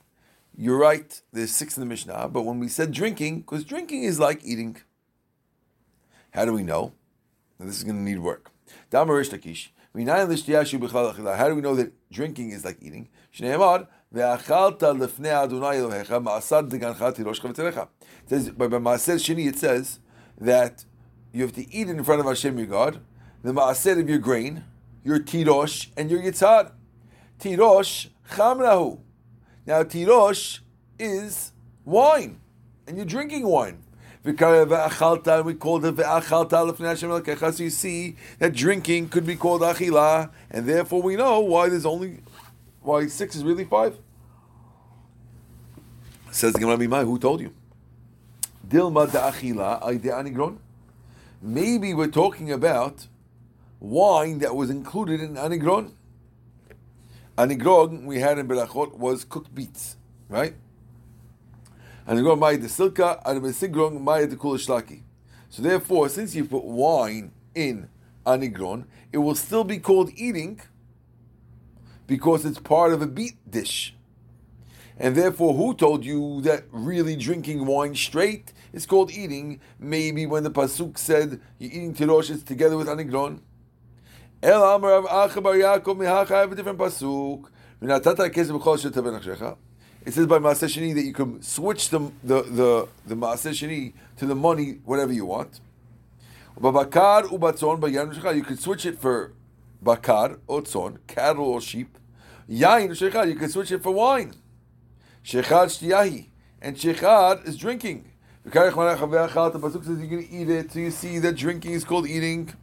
You're 0.63 0.77
right, 0.77 1.23
there's 1.33 1.53
six 1.53 1.79
in 1.79 1.81
the 1.81 1.87
Mishnah, 1.87 2.29
but 2.29 2.43
when 2.43 2.59
we 2.59 2.69
said 2.69 2.93
drinking, 2.93 3.41
because 3.41 3.65
drinking 3.65 4.03
is 4.03 4.21
like 4.21 4.45
eating. 4.45 4.77
How 6.33 6.45
do 6.45 6.53
we 6.53 6.63
know? 6.63 6.93
Now, 7.59 7.65
this 7.65 7.79
is 7.79 7.85
going 7.85 7.97
to 7.97 8.03
need 8.03 8.19
work. 8.19 8.51
How 8.93 9.07
do 9.07 9.15
we 9.15 9.23
know 11.63 11.75
that 11.77 11.93
drinking 12.13 12.51
is 12.51 12.67
like 12.67 12.77
eating? 12.83 13.09
It 13.33 13.39
says, 13.39 13.57
by 18.51 18.67
by 18.67 18.77
Maaser 18.77 19.17
Shini 19.17 19.49
it 19.49 19.59
says 19.59 19.99
that 20.39 20.85
you 21.33 21.41
have 21.41 21.55
to 21.55 21.75
eat 21.75 21.89
in 21.89 22.05
front 22.05 22.21
of 22.21 22.27
Hashem 22.27 22.59
your 22.59 22.67
God, 22.67 23.01
the 23.43 23.55
Maaser 23.55 23.99
of 23.99 24.11
your 24.11 24.19
grain, 24.19 24.65
your 25.05 25.21
tirosh, 25.21 25.89
and 25.97 26.11
your 26.11 26.21
yitzhar. 26.21 26.73
Tirosh 27.39 28.09
chamrahu. 28.33 28.99
Now 29.71 29.85
tirosh 29.85 30.59
is 30.99 31.53
wine, 31.85 32.41
and 32.89 32.97
you're 32.97 33.07
drinking 33.07 33.47
wine. 33.47 33.85
We 34.25 34.33
called 34.33 34.69
it 34.69 34.69
ve'achalta. 34.69 35.45
So 37.55 37.63
you 37.63 37.71
see 37.71 38.17
that 38.41 38.53
drinking 38.53 39.11
could 39.11 39.25
be 39.25 39.37
called 39.37 39.61
achila, 39.61 40.31
and 40.51 40.67
therefore 40.67 41.03
we 41.03 41.15
know 41.15 41.39
why 41.39 41.69
there's 41.69 41.87
only 41.87 42.19
why 42.83 43.07
six 43.07 43.37
is 43.37 43.45
really 43.45 43.65
five. 43.65 43.97
Says 46.33 46.53
the 46.55 46.59
Gemara 46.59 47.05
who 47.05 47.17
told 47.21 47.41
you? 47.41 47.55
Dilma 48.67 49.07
ay 49.15 49.99
de'anigron. 49.99 50.57
Maybe 51.41 51.95
we're 51.95 52.09
talking 52.09 52.51
about 52.51 53.07
wine 53.79 54.41
that 54.41 54.57
was 54.57 54.69
included 54.69 55.21
in 55.21 55.35
anigron. 55.35 55.93
Anigron 57.41 58.05
we 58.05 58.21
had 58.21 58.39
in 58.39 58.47
Berachot 58.47 58.99
was 58.99 59.25
cooked 59.25 59.55
beets, 59.55 59.97
right? 60.29 60.53
Anigron 62.07 62.39
ma'id 62.39 62.61
the 62.61 62.69
silka, 62.69 63.19
and 63.25 63.41
besigron 63.41 63.99
ma'id 63.99 64.29
the 64.29 64.37
kulashlaki. 64.37 65.01
So 65.49 65.63
therefore, 65.63 66.11
since 66.11 66.35
you 66.35 66.45
put 66.45 66.65
wine 66.65 67.33
in 67.55 67.89
anigron, 68.27 68.85
it 69.11 69.19
will 69.19 69.35
still 69.35 69.65
be 69.65 69.79
called 69.79 70.11
eating 70.17 70.61
because 72.07 72.45
it's 72.45 72.59
part 72.59 72.93
of 72.93 73.01
a 73.01 73.07
beet 73.07 73.39
dish. 73.51 73.97
And 74.99 75.17
therefore, 75.17 75.55
who 75.55 75.73
told 75.73 76.05
you 76.05 76.43
that 76.43 76.65
really 76.71 77.17
drinking 77.17 77.65
wine 77.65 77.95
straight 77.95 78.53
is 78.75 78.85
called 78.85 79.11
eating? 79.11 79.63
Maybe 79.79 80.27
when 80.27 80.43
the 80.43 80.51
pasuk 80.51 80.99
said 80.99 81.41
you're 81.59 81.73
eating 81.73 81.95
tiroshes 81.95 82.45
together 82.45 82.77
with 82.77 82.87
anigron. 82.87 83.41
El 84.43 84.63
Amar 84.63 84.95
of 84.95 85.05
Achabar 85.05 85.55
Yaakov 85.55 85.99
Mihacha, 85.99 86.31
I 86.31 86.41
have 86.41 86.53
a 86.53 86.55
different 86.55 86.79
pasuk. 86.79 87.45
It 87.83 88.05
says 90.15 90.27
by 90.27 90.39
Maaseh 90.39 90.65
Sheni 90.65 90.95
that 90.95 91.05
you 91.05 91.13
can 91.13 91.43
switch 91.43 91.91
the 91.91 92.11
the 92.25 92.41
the, 92.45 92.89
the 93.05 93.15
Maaseh 93.15 93.51
Sheni 93.51 93.93
to 94.17 94.25
the 94.25 94.35
money, 94.35 94.79
whatever 94.87 95.13
you 95.13 95.27
want. 95.27 95.61
Babakar 96.59 97.25
ubatzon 97.25 97.81
bayan 97.81 98.11
You 98.35 98.43
can 98.43 98.57
switch 98.57 98.87
it 98.87 98.99
for 98.99 99.35
bakar 99.83 100.39
or 100.47 100.63
tzon, 100.63 100.97
cattle 101.07 101.45
or 101.45 101.61
sheep. 101.61 101.99
Yain 102.49 102.93
shechad. 102.93 103.29
You 103.29 103.35
can 103.35 103.51
switch 103.51 103.71
it 103.73 103.83
for 103.83 103.93
wine. 103.93 104.33
Shechad 105.23 105.69
shtiyahi, 105.69 106.29
and 106.63 106.77
shechad 106.77 107.47
is 107.47 107.59
drinking. 107.59 108.11
The 108.45 108.51
pasuk 108.51 109.85
says 109.85 109.99
going 109.99 110.27
to 110.27 110.31
eat 110.31 110.49
it, 110.49 110.73
so 110.73 110.79
you 110.79 110.91
see 110.91 111.19
that 111.19 111.37
drinking 111.37 111.73
is 111.73 111.85
called 111.85 112.09
eating. 112.09 112.55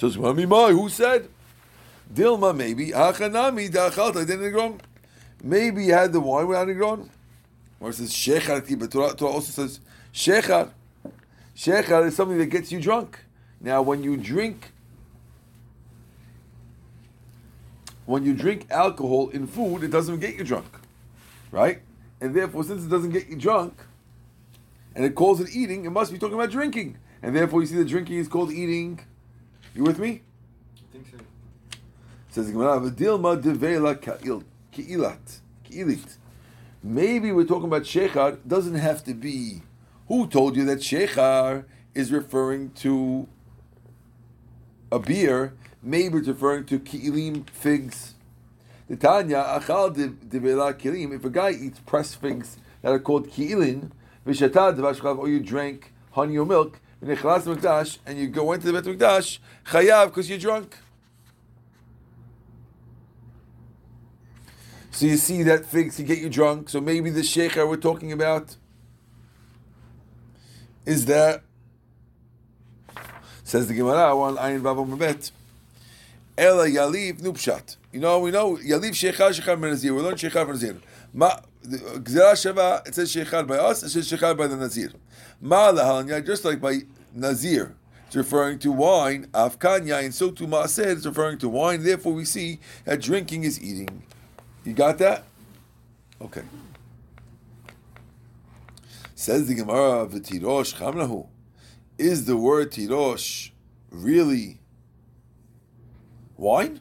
Says 0.00 0.16
Mami 0.16 0.48
Mai, 0.48 0.72
who 0.72 0.88
said? 0.88 1.28
Dilma 2.10 2.56
maybe 2.56 2.86
Achanami 2.86 3.68
da'achalta 3.68 4.26
didn't 4.26 4.80
Maybe 5.44 5.84
you 5.84 5.92
had 5.92 6.14
the 6.14 6.20
wine 6.20 6.48
without 6.48 6.68
negron. 6.68 7.10
Or 7.80 7.90
it 7.90 7.96
says 7.96 8.10
shechar. 8.10 8.78
But 8.78 8.90
Torah, 8.90 9.14
Torah 9.14 9.32
also 9.32 9.52
says 9.52 9.80
shechar. 10.14 10.70
Shechar 11.54 12.06
is 12.06 12.16
something 12.16 12.38
that 12.38 12.46
gets 12.46 12.72
you 12.72 12.80
drunk. 12.80 13.18
Now, 13.60 13.82
when 13.82 14.02
you 14.02 14.16
drink, 14.16 14.72
when 18.06 18.24
you 18.24 18.32
drink 18.32 18.68
alcohol 18.70 19.28
in 19.28 19.46
food, 19.46 19.82
it 19.82 19.88
doesn't 19.88 20.20
get 20.20 20.34
you 20.36 20.44
drunk, 20.44 20.78
right? 21.50 21.82
And 22.22 22.34
therefore, 22.34 22.64
since 22.64 22.86
it 22.86 22.88
doesn't 22.88 23.10
get 23.10 23.28
you 23.28 23.36
drunk, 23.36 23.74
and 24.94 25.04
it 25.04 25.14
calls 25.14 25.42
it 25.42 25.54
eating, 25.54 25.84
it 25.84 25.90
must 25.90 26.10
be 26.10 26.18
talking 26.18 26.36
about 26.36 26.50
drinking. 26.50 26.96
And 27.22 27.36
therefore, 27.36 27.60
you 27.60 27.66
see 27.66 27.76
that 27.76 27.84
drinking 27.84 28.16
is 28.16 28.28
called 28.28 28.50
eating. 28.50 29.00
You 29.74 29.84
with 29.84 29.98
me? 29.98 30.22
I 30.76 30.92
think 30.92 31.06
so. 31.10 31.18
Says 32.30 32.50
"V'dilma 32.50 33.40
devela 33.40 33.94
ka'ilat, 34.00 35.40
ka'ilit." 35.64 36.16
Maybe 36.82 37.30
we're 37.30 37.44
talking 37.44 37.66
about 37.66 37.82
shechar. 37.82 38.38
Doesn't 38.46 38.74
have 38.74 39.04
to 39.04 39.14
be. 39.14 39.62
Who 40.08 40.26
told 40.26 40.56
you 40.56 40.64
that 40.64 40.78
shechar 40.78 41.64
is 41.94 42.10
referring 42.10 42.70
to 42.76 43.28
a 44.90 44.98
beer? 44.98 45.54
Maybe 45.82 46.18
it's 46.18 46.28
referring 46.28 46.64
to 46.66 46.80
ki'ilim 46.80 47.48
figs. 47.50 48.14
The 48.88 48.96
Tanya 48.96 49.36
achal 49.36 49.94
devela 49.94 50.74
kilim. 50.74 51.14
If 51.14 51.24
a 51.24 51.30
guy 51.30 51.50
eats 51.50 51.78
pressed 51.78 52.16
figs 52.20 52.56
that 52.82 52.90
are 52.90 52.98
called 52.98 53.30
ki'ilin, 53.30 53.92
v'shatad 54.26 55.18
or 55.18 55.28
you 55.28 55.38
drank 55.38 55.92
honey 56.10 56.36
or 56.36 56.44
milk, 56.44 56.80
and 57.02 58.18
you 58.18 58.28
go 58.28 58.52
into 58.52 58.70
the 58.70 58.72
Bet 58.72 58.84
Mikdash, 58.84 59.38
chayav 59.66 60.06
because 60.06 60.28
you're 60.28 60.38
drunk. 60.38 60.76
So 64.90 65.06
you 65.06 65.16
see 65.16 65.42
that 65.44 65.64
figs 65.64 65.96
to 65.96 66.02
get 66.02 66.18
you 66.18 66.28
drunk. 66.28 66.68
So 66.68 66.80
maybe 66.80 67.10
the 67.10 67.22
sheikha 67.22 67.66
we're 67.66 67.76
talking 67.76 68.12
about 68.12 68.56
is 70.84 71.06
that 71.06 71.42
says 73.44 73.66
the 73.66 73.74
Gemara 73.74 74.14
one 74.14 74.36
ayin 74.36 74.60
bava 74.60 74.86
mabet. 74.86 75.30
Ela 76.36 76.66
yaliv 76.68 77.22
nupshat. 77.22 77.76
You 77.92 78.00
know 78.00 78.18
we 78.20 78.30
know 78.30 78.56
yaliv 78.56 78.90
sheikhar 78.90 79.30
sheikhar 79.30 79.58
menazir. 79.58 79.94
We 79.94 80.02
learn 80.02 80.16
sheikhar 80.16 80.46
menazir. 80.46 80.80
Ma 81.14 81.40
gzera 81.64 82.34
sheva 82.34 82.86
it 82.86 82.94
says 82.94 83.10
sheikhar 83.14 83.46
by 83.46 83.56
us. 83.56 83.82
It 83.82 83.90
says 83.90 84.10
sheikhar 84.10 84.36
by 84.36 84.48
the 84.48 84.56
nazir. 84.56 84.92
Just 85.42 86.44
like 86.44 86.60
by 86.60 86.80
nazir. 87.14 87.74
It's 88.06 88.16
referring 88.16 88.58
to 88.60 88.72
wine. 88.72 89.28
Afkanya 89.32 90.02
and 90.02 90.12
so 90.12 90.32
to 90.32 90.46
Maaseh 90.46 90.86
it's 90.86 91.06
referring 91.06 91.38
to 91.38 91.48
wine. 91.48 91.84
Therefore, 91.84 92.12
we 92.12 92.24
see 92.24 92.58
that 92.84 93.00
drinking 93.00 93.44
is 93.44 93.62
eating. 93.62 94.02
You 94.64 94.72
got 94.72 94.98
that? 94.98 95.24
Okay. 96.20 96.42
Says 99.14 99.46
the 99.46 99.54
Gemara, 99.54 100.06
"V'tirosh 100.06 100.74
chamnahu." 100.74 101.28
Is 101.98 102.24
the 102.24 102.36
word 102.36 102.72
tirosh 102.72 103.50
really 103.90 104.58
wine? 106.36 106.80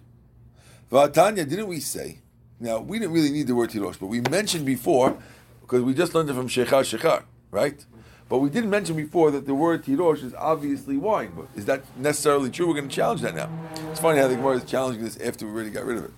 V'atanya, 0.91 1.47
didn't 1.47 1.67
we 1.67 1.79
say? 1.79 2.21
Now 2.59 2.79
we 2.79 2.97
didn't 2.97 3.13
really 3.13 3.31
need 3.31 3.47
the 3.47 3.55
word 3.55 3.69
tirosh, 3.69 3.99
but 3.99 4.07
we 4.07 4.21
mentioned 4.21 4.65
before 4.65 5.17
because 5.61 5.83
we 5.83 5.93
just 5.93 6.15
learned 6.15 6.29
it 6.29 6.33
from 6.33 6.47
shechar 6.47 6.81
shechar, 6.81 7.23
right? 7.51 7.85
But 8.29 8.37
we 8.37 8.51
didn't 8.51 8.69
mention 8.69 8.95
before 8.95 9.31
that 9.31 9.47
the 9.47 9.55
word 9.55 9.83
tirosh 9.83 10.23
is 10.23 10.35
obviously 10.35 10.97
wine. 10.97 11.33
But 11.35 11.47
is 11.55 11.65
that 11.65 11.83
necessarily 11.97 12.51
true? 12.51 12.67
We're 12.67 12.75
going 12.75 12.87
to 12.87 12.95
challenge 12.95 13.21
that 13.21 13.33
now. 13.35 13.49
It's 13.89 13.99
funny 13.99 14.19
how 14.19 14.27
the 14.27 14.35
Gemara 14.35 14.57
is 14.57 14.63
challenging 14.65 15.03
this 15.03 15.17
after 15.17 15.47
we 15.47 15.51
already 15.51 15.71
got 15.71 15.83
rid 15.83 15.97
of 15.97 16.05
it. 16.05 16.11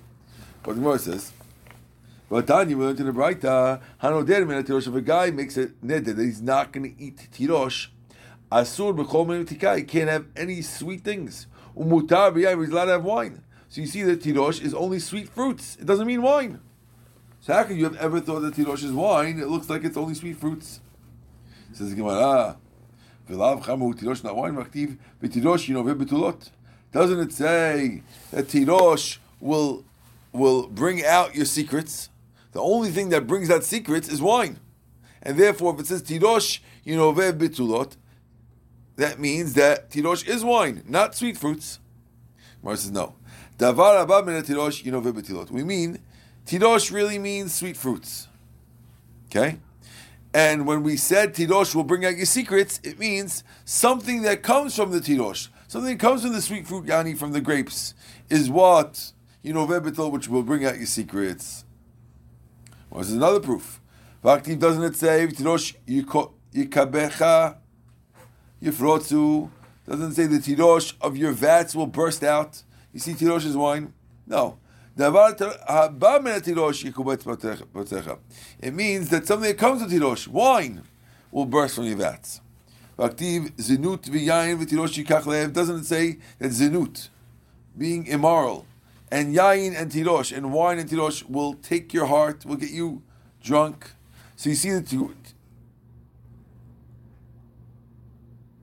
But 0.62 0.74
the 0.74 0.82
Gemara 0.82 1.00
says. 1.00 1.32
But 2.30 2.48
Tanya, 2.48 2.78
we 2.78 2.86
learned 2.86 3.00
in 3.00 3.06
the 3.06 3.14
Braita, 3.14 3.82
Hanoder 4.04 4.64
tirosh. 4.64 4.88
If 4.88 4.94
a 4.94 5.02
guy 5.02 5.32
makes 5.32 5.56
it 5.56 5.82
neder 5.82 6.14
that 6.14 6.20
he's 6.20 6.42
not 6.42 6.74
going 6.74 6.94
to 6.94 7.02
eat 7.02 7.30
tirosh, 7.34 7.88
asur 8.52 8.94
b'chol. 8.94 9.50
He 9.50 9.84
can't 9.84 10.10
have 10.10 10.26
any 10.36 10.62
sweet 10.62 11.06
things. 11.06 11.48
Umutar 11.78 12.34
b'yayim. 12.34 12.60
He's 12.60 12.72
allowed 12.72 12.86
to 12.86 12.92
have 12.92 13.06
wine. 13.06 13.42
So 13.70 13.80
you 13.80 13.88
see 13.88 14.04
that 14.04 14.22
tirosh 14.22 14.62
is 14.62 14.74
only 14.74 15.00
sweet 15.00 15.30
fruits. 15.30 15.78
It 15.80 15.86
doesn't 15.86 16.08
mean 16.08 16.22
wine. 16.22 16.60
So 17.40 17.54
how 17.54 17.64
can 17.64 17.78
you 17.78 17.86
have 17.86 17.96
ever 17.96 18.20
thought 18.20 18.42
that 18.42 18.56
tirosh 18.56 18.84
is 18.84 18.92
wine? 18.92 19.40
It 19.40 19.48
looks 19.48 19.70
like 19.70 19.86
it's 19.86 19.96
only 19.96 20.14
sweet 20.14 20.36
fruits. 20.38 20.82
Says 21.74 21.90
the 21.92 21.96
Gemara, 21.96 22.20
ah, 22.20 22.56
"V'lav 23.30 23.64
chamu 23.64 23.94
tirosh 23.94 24.24
wine 24.36 24.56
maktiv 24.56 24.98
v'tirosh 25.22 25.70
yinoveh 25.70 25.96
betulot." 25.96 26.50
Doesn't 26.92 27.20
it 27.20 27.32
say 27.34 28.04
that 28.32 28.48
tirosh 28.48 29.18
will 29.40 29.86
will 30.34 30.68
bring 30.68 31.06
out 31.06 31.36
your 31.36 31.46
secrets? 31.46 32.10
The 32.52 32.62
only 32.62 32.90
thing 32.90 33.10
that 33.10 33.28
brings 33.28 33.50
out 33.50 33.64
secrets 33.64 34.10
is 34.10 34.22
wine. 34.22 34.60
And 35.24 35.38
therefore, 35.38 35.74
if 35.74 35.82
it 35.82 35.88
says 35.88 36.04
tirosh 36.04 36.60
yinoveh 36.86 37.34
bitulot, 37.34 37.96
that 38.98 39.20
means 39.20 39.54
that 39.54 39.90
tirosh 39.90 40.28
is 40.28 40.44
wine, 40.44 40.84
not 40.88 41.16
sweet 41.16 41.38
fruits. 41.38 41.80
Mar 42.62 42.76
says 42.76 42.92
no. 42.92 43.16
Davar 43.58 44.02
abba 44.02 44.26
min 44.26 44.44
tirosh 44.44 44.84
yinoveh 44.84 45.14
bitilot. 45.14 45.52
We 45.52 45.64
mean 45.64 46.00
tirosh 46.46 46.92
really 46.92 47.18
means 47.18 47.54
sweet 47.54 47.78
fruits. 47.78 48.28
Okay. 49.28 49.60
And 50.34 50.66
when 50.66 50.84
we 50.84 50.96
said 50.96 51.34
tirosh 51.34 51.76
will 51.76 51.84
bring 51.84 52.06
out 52.06 52.16
your 52.16 52.26
secrets, 52.26 52.80
it 52.84 52.98
means 52.98 53.44
something 53.66 54.22
that 54.22 54.44
comes 54.44 54.76
from 54.76 54.92
the 54.92 55.00
tirosh, 55.00 55.50
something 55.68 55.98
that 55.98 56.00
comes 56.00 56.22
from 56.22 56.32
the 56.32 56.42
sweet 56.42 56.66
fruit 56.68 56.86
yani 56.86 57.18
from 57.18 57.34
the 57.34 57.42
grapes, 57.42 57.94
is 58.30 58.50
what 58.50 59.12
you 59.42 59.54
know 59.54 59.66
which 59.66 60.30
will 60.30 60.44
bring 60.44 60.66
out 60.66 60.78
your 60.78 60.86
secrets. 60.86 61.66
Well, 62.90 63.02
this 63.02 63.10
is 63.10 63.16
another 63.16 63.42
proof. 63.42 63.82
Vaktiv 64.24 64.60
doesn't 64.60 64.84
it 64.84 64.96
say 64.96 65.28
tirosh 65.28 65.76
yikabecha 66.54 67.58
yifrotzu? 68.64 69.50
Doesn't 69.86 70.14
say 70.14 70.28
the 70.28 70.38
tirosh 70.38 70.94
of 71.02 71.18
your 71.18 71.34
vats 71.34 71.76
will 71.76 71.88
burst 71.88 72.24
out. 72.24 72.64
You 72.94 73.00
see 73.00 73.14
tirosh 73.14 73.46
is 73.46 73.58
wine? 73.58 73.94
No. 74.26 74.60
It 74.98 75.14
means 78.74 79.10
that 79.10 79.28
something 79.28 79.48
that 79.50 79.58
comes 79.58 79.82
with 79.82 79.92
tirosh, 79.92 80.28
wine, 80.28 80.84
will 81.32 81.46
burst 81.46 81.76
from 81.76 81.86
your 81.86 81.98
vats. 81.98 82.42
Zinut 83.00 84.04
Doesn't 85.54 85.84
say 85.86 86.18
that 86.40 86.52
zinut, 86.52 87.10
being 87.78 88.06
immoral, 88.06 88.66
and 89.10 89.36
yayin 89.36 89.76
and 89.80 89.92
tirosh 89.92 90.36
and 90.36 90.52
wine 90.54 90.78
and 90.80 90.90
tirosh 90.90 91.28
will 91.30 91.54
take 91.56 91.94
your 91.94 92.06
heart, 92.06 92.46
will 92.46 92.58
get 92.58 92.72
you 92.72 93.02
drunk. 93.42 93.92
So 94.36 94.50
you 94.50 94.56
see 94.56 94.72
that 94.72 94.92
you. 94.92 95.16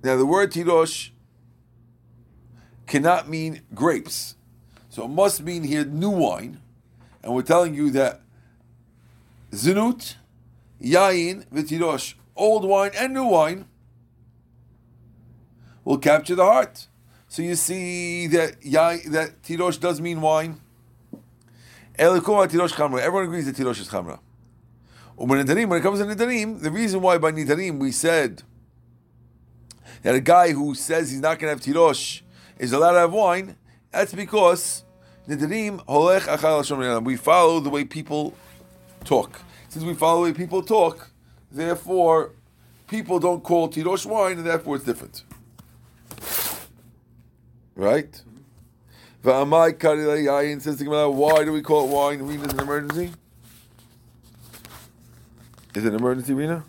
now 0.03 0.17
the 0.17 0.27
word 0.27 0.53
tirosh 0.53 1.11
cannot 2.87 3.29
mean 3.29 3.61
grapes, 3.75 4.37
so 4.99 5.05
it 5.05 5.11
must 5.11 5.45
mean 5.45 5.63
here 5.63 5.85
new 5.85 6.11
wine, 6.11 6.61
and 7.23 7.33
we're 7.33 7.43
telling 7.43 7.73
you 7.73 7.89
that 7.93 8.21
zinut, 9.53 10.17
yain, 10.83 11.47
v'tirosh, 11.55 12.15
old 12.35 12.65
wine 12.65 12.91
and 12.97 13.15
new 13.15 13.27
wine 13.27 13.67
will 15.85 15.99
capture 15.99 16.35
the 16.35 16.43
heart. 16.43 16.89
So 17.29 17.43
you 17.43 17.55
see 17.55 18.27
that 18.27 18.67
yai, 18.67 18.99
that 19.11 19.41
tirosh 19.45 19.79
does 19.79 20.01
mean 20.01 20.21
wine. 20.21 20.61
Everyone 21.97 22.43
agrees 22.43 23.47
that 23.47 23.55
tirosh 23.55 23.81
is 23.81 23.89
chamra. 23.89 24.19
When 25.15 25.39
it 25.39 25.47
comes 25.81 26.01
to 26.01 26.07
nidarim, 26.07 26.61
the 26.61 26.73
reason 26.73 27.01
why 27.03 27.19
by 27.19 27.31
nidarim 27.31 27.79
we 27.79 27.93
said 27.93 28.43
that 30.03 30.17
a 30.17 30.21
guy 30.21 30.51
who 30.51 30.75
says 30.75 31.13
he's 31.13 31.21
not 31.21 31.39
going 31.39 31.57
to 31.57 31.65
have 31.65 31.77
tirosh 31.77 32.23
is 32.59 32.73
allowed 32.73 32.95
to 32.95 32.99
have 32.99 33.13
wine, 33.13 33.57
that's 33.93 34.13
because 34.13 34.83
holech 35.29 36.23
achal 36.23 37.05
We 37.05 37.17
follow 37.17 37.61
the 37.61 37.71
way 37.71 37.85
people 37.85 38.35
talk. 39.05 39.41
Since 39.69 39.85
we 39.85 39.95
follow 39.95 40.25
the 40.25 40.33
way 40.33 40.37
people 40.37 40.63
talk, 40.63 41.11
therefore 41.53 42.33
people 42.89 43.19
don't 43.19 43.43
call 43.43 43.69
tirosh 43.69 44.07
wine, 44.07 44.39
and 44.39 44.47
therefore 44.47 44.77
it's 44.77 44.85
different. 44.85 45.25
Right? 47.77 48.23
Va'amai 49.23 49.73
karilei 49.73 50.25
yayin 50.25 50.61
says 50.61 50.79
the 50.79 50.85
Gemara, 50.85 51.11
why 51.11 51.45
do 51.45 51.53
we 51.53 51.61
call 51.61 51.89
it 51.89 51.93
wine? 51.93 52.23
Rina 52.23 52.45
is 52.45 52.53
an 52.53 52.61
emergency? 52.61 53.13
Is 55.75 55.85
it 55.85 55.89
an 55.89 55.99
emergency, 55.99 56.33
Rina? 56.35 56.65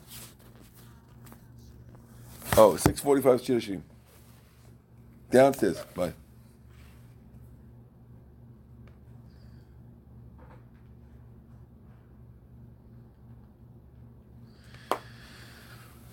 Oh, 2.57 2.75
645 2.75 3.41
Shirashim. 3.41 3.81
Downstairs. 5.31 5.77
Bye. 5.95 6.13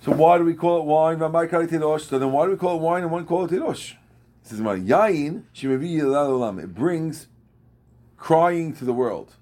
So 0.07 0.13
why 0.13 0.37
do 0.37 0.45
we 0.45 0.53
call 0.53 0.79
it 0.79 0.85
wine? 0.85 1.19
So 1.19 2.17
then 2.17 2.31
why 2.31 2.45
do 2.45 2.51
we 2.51 2.57
call 2.57 2.77
it 2.77 2.81
wine 2.81 3.03
and 3.03 3.11
one 3.11 3.25
call 3.25 3.43
it 3.43 3.51
tirosh? 3.51 3.91
It 3.91 4.47
says 4.47 4.61
yain 4.61 5.43
It 6.63 6.73
brings 6.73 7.27
crying 8.15 8.73
to 8.75 8.85
the 8.85 8.93
world. 8.93 9.35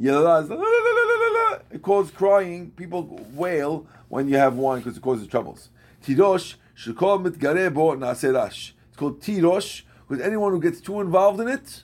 It 0.00 1.82
causes 1.82 2.12
crying. 2.12 2.70
People 2.70 3.20
wail 3.34 3.86
when 4.08 4.26
you 4.26 4.38
have 4.38 4.56
wine 4.56 4.78
because 4.78 4.96
it 4.96 5.02
causes 5.02 5.28
troubles. 5.28 5.68
Tirosh 6.02 6.54
shekol 6.74 7.22
mitgare 7.22 7.74
bo 7.74 7.94
naserash. 7.94 8.72
It's 8.88 8.96
called 8.96 9.20
tirosh 9.20 9.82
because 10.08 10.24
anyone 10.24 10.52
who 10.52 10.62
gets 10.62 10.80
too 10.80 11.02
involved 11.02 11.40
in 11.40 11.48
it 11.48 11.82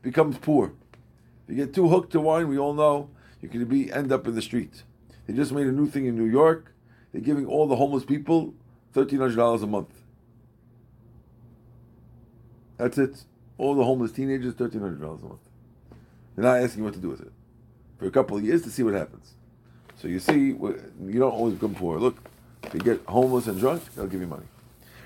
becomes 0.00 0.38
poor. 0.38 0.72
If 1.46 1.54
you 1.54 1.56
get 1.66 1.74
too 1.74 1.88
hooked 1.88 2.12
to 2.12 2.20
wine, 2.20 2.48
we 2.48 2.56
all 2.56 2.72
know 2.72 3.10
you 3.42 3.50
can 3.50 3.66
be 3.66 3.92
end 3.92 4.12
up 4.12 4.26
in 4.26 4.34
the 4.34 4.40
street. 4.40 4.82
They 5.26 5.34
just 5.34 5.52
made 5.52 5.66
a 5.66 5.72
new 5.72 5.86
thing 5.86 6.06
in 6.06 6.16
New 6.16 6.24
York. 6.24 6.72
They're 7.16 7.24
giving 7.24 7.46
all 7.46 7.66
the 7.66 7.76
homeless 7.76 8.04
people 8.04 8.52
thirteen 8.92 9.20
hundred 9.20 9.36
dollars 9.36 9.62
a 9.62 9.66
month. 9.66 9.88
That's 12.76 12.98
it. 12.98 13.24
All 13.56 13.74
the 13.74 13.84
homeless 13.84 14.12
teenagers 14.12 14.52
thirteen 14.52 14.82
hundred 14.82 15.00
dollars 15.00 15.22
a 15.22 15.24
month. 15.24 15.40
They're 16.34 16.44
not 16.44 16.60
asking 16.60 16.84
what 16.84 16.92
to 16.92 17.00
do 17.00 17.08
with 17.08 17.22
it 17.22 17.32
for 17.98 18.04
a 18.04 18.10
couple 18.10 18.36
of 18.36 18.44
years 18.44 18.60
to 18.64 18.70
see 18.70 18.82
what 18.82 18.92
happens. 18.92 19.32
So 19.96 20.08
you 20.08 20.18
see, 20.18 20.48
you 20.48 21.18
don't 21.18 21.32
always 21.32 21.54
become 21.54 21.74
poor. 21.74 21.98
Look, 21.98 22.18
if 22.64 22.74
you 22.74 22.80
get 22.80 23.00
homeless 23.06 23.46
and 23.46 23.58
drunk, 23.58 23.94
they'll 23.94 24.08
give 24.08 24.20
you 24.20 24.26
money. 24.26 24.44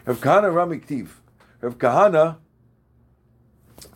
Rav 0.05 0.21
Kahana 0.21 0.53
Rami 0.53 0.79
Ktiv. 0.79 1.11
Rav 1.61 1.79
Kahana 1.79 2.39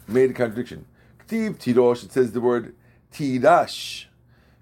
made 0.07 0.31
a 0.31 0.35
contradiction. 0.35 0.87
Ktiv 1.27 1.57
Tirosh, 1.57 2.05
it 2.05 2.13
says 2.13 2.31
the 2.31 2.41
word 2.41 2.77
Tirash. 3.13 4.05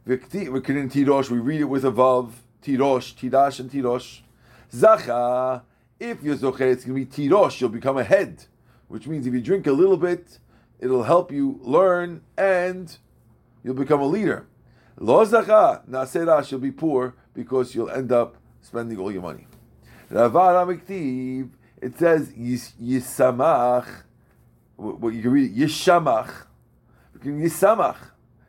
We 0.07 0.17
Tirosh, 0.17 1.29
we 1.29 1.39
read 1.39 1.61
it 1.61 1.65
with 1.65 1.85
a 1.85 1.93
vav. 1.93 2.31
Tirosh, 2.63 3.15
Tirash, 3.15 3.61
and 3.61 3.71
Tirosh. 3.71 4.21
Zacha, 4.73 5.63
if 5.99 6.23
you're 6.23 6.37
Zocher, 6.37 6.73
it's 6.73 6.85
going 6.85 7.07
to 7.07 7.23
be 7.23 7.29
Tirosh, 7.29 7.61
you'll 7.61 7.71
become 7.71 7.99
a 7.99 8.05
head. 8.05 8.45
Which 8.89 9.07
means 9.07 9.27
if 9.27 9.35
you 9.35 9.41
drink 9.41 9.67
a 9.67 9.73
little 9.73 9.97
bit, 9.97 10.39
it'll 10.79 11.05
help 11.05 11.33
you 11.33 11.59
learn 11.63 12.23
and 12.37 12.97
you'll 13.63 13.75
become 13.75 14.01
a 14.01 14.07
leader. 14.07 14.47
Lo 14.99 15.25
Zacha, 15.25 15.87
Naserash, 15.89 16.51
you'll 16.51 16.61
be 16.61 16.71
poor 16.71 17.15
because 17.35 17.75
you'll 17.75 17.91
end 17.91 18.13
up 18.13 18.37
spending 18.61 18.99
all 18.99 19.11
your 19.11 19.23
money. 19.23 19.47
Ravar 20.11 20.67
Amiktiv, 20.67 21.51
it 21.81 21.99
says 21.99 22.31
Yisamach, 22.33 23.87
what 24.77 25.15
you 25.15 25.23
can 25.23 25.31
read 25.31 25.57
Yishamach, 25.57 26.47
Yisamach, 27.25 27.97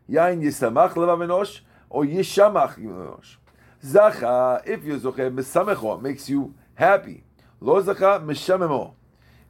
Yain 0.10 0.42
Yisamach 0.42 0.94
Levav 0.94 1.20
Enosh, 1.20 1.62
or 1.90 2.04
Yishamach 2.04 2.78
Enosh. 2.78 3.38
Zacha, 3.84 4.62
if 4.66 4.84
you're 4.86 4.98
zoche, 4.98 5.30
mesamecho, 5.30 6.02
makes 6.02 6.30
you 6.30 6.54
happy. 6.76 7.24
Lo 7.60 7.84
zacha, 7.84 8.24
meshamemo. 8.24 8.94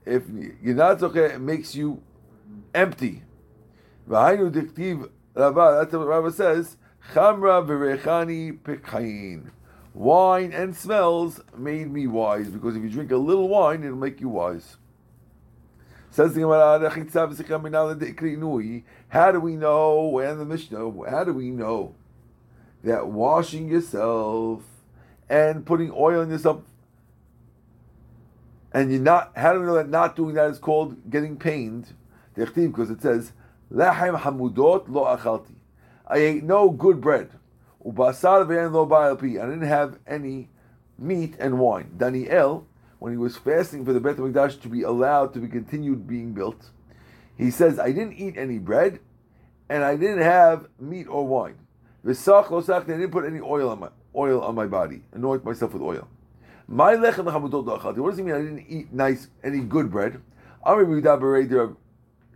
If 0.05 0.23
you're 0.61 0.73
not 0.73 0.97
zoche, 0.99 1.35
it 1.35 1.39
makes 1.39 1.75
you 1.75 2.01
empty. 2.73 3.21
V'hainu 4.09 4.51
diktiv 4.51 5.09
Rava, 5.35 5.77
that's 5.79 5.93
what 5.93 6.07
Rava 6.07 6.31
says, 6.31 6.77
chamra 7.13 7.63
v'rechani 7.65 8.57
pekayin. 8.59 9.51
Wine 9.93 10.51
and 10.51 10.75
smells 10.75 11.39
made 11.55 11.91
me 11.91 12.07
wise, 12.07 12.49
because 12.49 12.75
if 12.75 12.81
you 12.81 12.89
drink 12.89 13.11
a 13.11 13.17
little 13.17 13.47
wine, 13.47 13.83
it'll 13.83 13.95
make 13.95 14.19
you 14.19 14.29
wise. 14.29 14.77
How 16.15 16.27
do 16.27 16.47
we 19.39 19.55
know, 19.55 20.19
and 20.19 20.39
the 20.39 20.45
Mishnah, 20.45 21.09
how 21.09 21.23
do 21.23 21.33
we 21.33 21.51
know 21.51 21.95
that 22.83 23.07
washing 23.07 23.69
yourself 23.69 24.61
and 25.29 25.65
putting 25.65 25.91
oil 25.91 26.21
on 26.21 26.29
yourself 26.29 26.61
and 28.73 28.91
you're 28.91 29.01
not 29.01 29.31
how 29.35 29.53
do 29.53 29.59
we 29.59 29.65
know 29.65 29.75
that 29.75 29.89
not 29.89 30.15
doing 30.15 30.35
that 30.35 30.49
is 30.49 30.57
called 30.57 31.09
getting 31.09 31.37
pained? 31.37 31.93
Because 32.35 32.89
it 32.89 33.01
says, 33.01 33.31
hamudot 33.71 34.85
lo 34.89 35.05
achalti. 35.05 35.53
I 36.07 36.17
ate 36.17 36.43
no 36.43 36.69
good 36.71 36.99
bread. 36.99 37.29
Ubasar 37.85 38.47
I 38.47 39.45
didn't 39.45 39.61
have 39.61 39.99
any 40.07 40.49
meat 40.97 41.35
and 41.39 41.59
wine. 41.59 41.91
Daniel, 41.97 42.65
when 42.99 43.13
he 43.13 43.17
was 43.17 43.37
fasting 43.37 43.85
for 43.85 43.93
the 43.93 43.99
Beit 43.99 44.17
HaMikdash 44.17 44.61
to 44.61 44.69
be 44.69 44.81
allowed 44.81 45.33
to 45.33 45.39
be 45.39 45.47
continued 45.47 46.07
being 46.07 46.33
built, 46.33 46.71
he 47.37 47.51
says, 47.51 47.77
I 47.79 47.91
didn't 47.91 48.13
eat 48.13 48.37
any 48.37 48.57
bread 48.57 48.99
and 49.69 49.83
I 49.83 49.95
didn't 49.95 50.21
have 50.21 50.67
meat 50.79 51.07
or 51.07 51.27
wine. 51.27 51.57
V'sach 52.05 52.45
losach, 52.47 52.85
they 52.85 52.93
didn't 52.93 53.11
put 53.11 53.25
any 53.25 53.39
oil 53.39 53.69
on 53.69 53.79
my 53.79 53.89
oil 54.15 54.41
on 54.41 54.55
my 54.55 54.67
body. 54.67 55.03
Anoint 55.13 55.43
myself 55.45 55.73
with 55.73 55.81
oil. 55.81 56.07
My 56.67 56.95
lechem 56.95 57.25
lechamudot 57.25 57.97
What 57.97 58.09
does 58.09 58.19
it 58.19 58.23
mean? 58.23 58.35
I 58.35 58.39
didn't 58.39 58.65
eat 58.67 58.91
nice 58.93 59.27
any 59.43 59.59
good 59.59 59.91
bread. 59.91 60.21
Amri 60.65 60.85
b'yudah 60.85 61.19
b'rei 61.19 61.75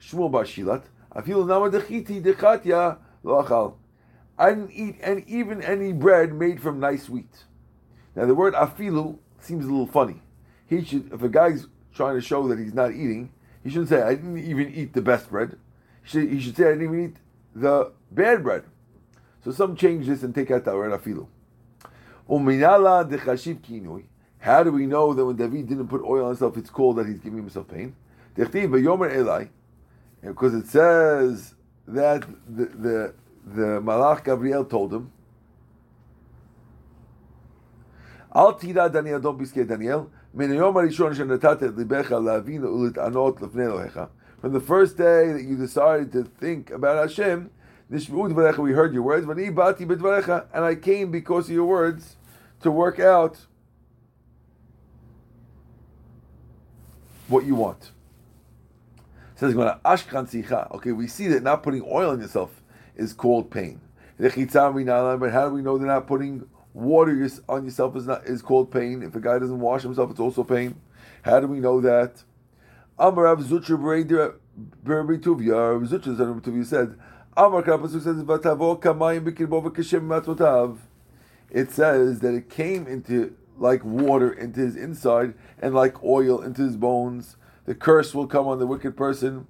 Shmuel 0.01 0.31
bar 0.31 0.43
Shilat. 0.43 0.83
Afilu 1.15 1.47
nama 1.47 1.69
dechiti 1.69 2.21
dechatya. 2.21 2.97
I 4.39 4.49
didn't 4.49 4.71
eat 4.71 4.97
any, 5.01 5.23
even 5.27 5.61
any 5.61 5.91
bread 5.91 6.33
made 6.33 6.61
from 6.61 6.79
nice 6.79 7.09
wheat. 7.09 7.43
Now 8.15 8.25
the 8.25 8.35
word 8.35 8.53
afilu 8.53 9.17
seems 9.39 9.65
a 9.65 9.67
little 9.67 9.87
funny. 9.87 10.21
He 10.67 10.83
should, 10.83 11.11
if 11.11 11.21
a 11.21 11.29
guy's 11.29 11.67
trying 11.93 12.15
to 12.15 12.21
show 12.21 12.47
that 12.47 12.59
he's 12.59 12.73
not 12.73 12.91
eating, 12.91 13.31
he 13.63 13.69
shouldn't 13.69 13.89
say 13.89 14.01
I 14.01 14.15
didn't 14.15 14.37
even 14.37 14.73
eat 14.73 14.93
the 14.93 15.01
best 15.01 15.29
bread. 15.29 15.57
He 16.03 16.09
should, 16.09 16.29
he 16.29 16.39
should 16.39 16.55
say 16.55 16.65
I 16.65 16.71
didn't 16.71 16.83
even 16.83 17.03
eat 17.05 17.15
the 17.55 17.91
bad 18.11 18.43
bread. 18.43 18.63
So 19.43 19.51
some 19.51 19.75
change 19.75 20.07
this 20.07 20.23
and 20.23 20.33
take 20.33 20.51
out 20.51 20.65
the 20.65 20.71
afilu. 20.71 21.27
Uminala 22.29 23.09
dechashiv 23.09 23.61
kinui. 23.61 24.03
How 24.39 24.63
do 24.63 24.71
we 24.71 24.85
know 24.85 25.13
that 25.13 25.25
when 25.25 25.35
David 25.35 25.67
didn't 25.67 25.87
put 25.87 26.01
oil 26.01 26.23
on 26.23 26.29
himself, 26.29 26.57
it's 26.57 26.69
called 26.69 26.97
that 26.97 27.07
he's 27.07 27.19
giving 27.19 27.39
himself 27.39 27.67
pain? 27.67 27.95
Eli, 28.37 29.45
because 30.21 30.53
it 30.53 30.67
says 30.67 31.55
that 31.87 32.21
the 32.47 32.65
the, 32.65 33.13
the 33.45 33.81
Malach 33.81 34.23
Gabriel 34.23 34.63
told 34.65 34.93
him, 34.93 35.11
Al 38.35 38.53
tira 38.53 38.89
Daniel, 38.89 39.19
don't 39.19 39.37
be 39.37 39.45
scared, 39.45 39.69
Daniel. 39.69 40.11
From 40.35 40.49
the 44.53 44.59
first 44.59 44.97
day 44.97 45.31
that 45.31 45.43
you 45.43 45.57
decided 45.57 46.11
to 46.11 46.23
think 46.23 46.69
about 46.69 47.09
Hashem, 47.09 47.49
we 47.89 48.71
heard 48.71 48.93
your 48.93 49.03
words, 49.03 49.27
and 49.27 50.65
I 50.65 50.75
came 50.75 51.11
because 51.11 51.45
of 51.45 51.55
your 51.55 51.65
words 51.65 52.17
to 52.61 52.71
work 52.71 52.99
out 52.99 53.37
what 57.27 57.45
you 57.45 57.55
want. 57.55 57.91
Says 59.35 59.53
ashkan 59.53 60.71
Okay, 60.75 60.91
we 60.91 61.07
see 61.07 61.27
that 61.27 61.43
not 61.43 61.63
putting 61.63 61.83
oil 61.83 62.09
on 62.09 62.19
yourself 62.19 62.61
is 62.95 63.13
called 63.13 63.51
pain. 63.51 63.81
But 64.17 64.31
how 64.31 64.69
do 64.69 64.73
we 64.73 64.83
know 64.83 65.77
that 65.77 65.85
not 65.85 66.07
putting 66.07 66.49
water 66.73 67.29
on 67.47 67.65
yourself 67.65 67.95
is 67.95 68.07
not 68.07 68.25
is 68.25 68.41
called 68.41 68.71
pain? 68.71 69.03
If 69.03 69.15
a 69.15 69.21
guy 69.21 69.37
doesn't 69.37 69.59
wash 69.59 69.83
himself, 69.83 70.09
it's 70.11 70.19
also 70.19 70.43
pain. 70.43 70.81
How 71.21 71.39
do 71.39 71.47
we 71.47 71.59
know 71.59 71.81
that? 71.81 72.23
Amarav 72.97 73.43
Zutra 73.43 73.77
said, 76.65 76.97
Says, 77.37 78.23
It 81.49 81.71
says 81.71 82.19
that 82.19 82.33
it 82.33 82.49
came 82.49 82.87
into 82.87 83.35
like 83.57 83.83
water 83.83 84.31
into 84.31 84.59
his 84.59 84.75
inside 84.75 85.33
and 85.59 85.73
like 85.73 86.03
oil 86.03 86.41
into 86.41 86.61
his 86.61 86.77
bones. 86.77 87.37
the 87.65 87.75
curse 87.75 88.13
will 88.13 88.27
come 88.27 88.47
on 88.47 88.59
the 88.59 88.67
wicked 88.67 88.95
person 88.95 89.47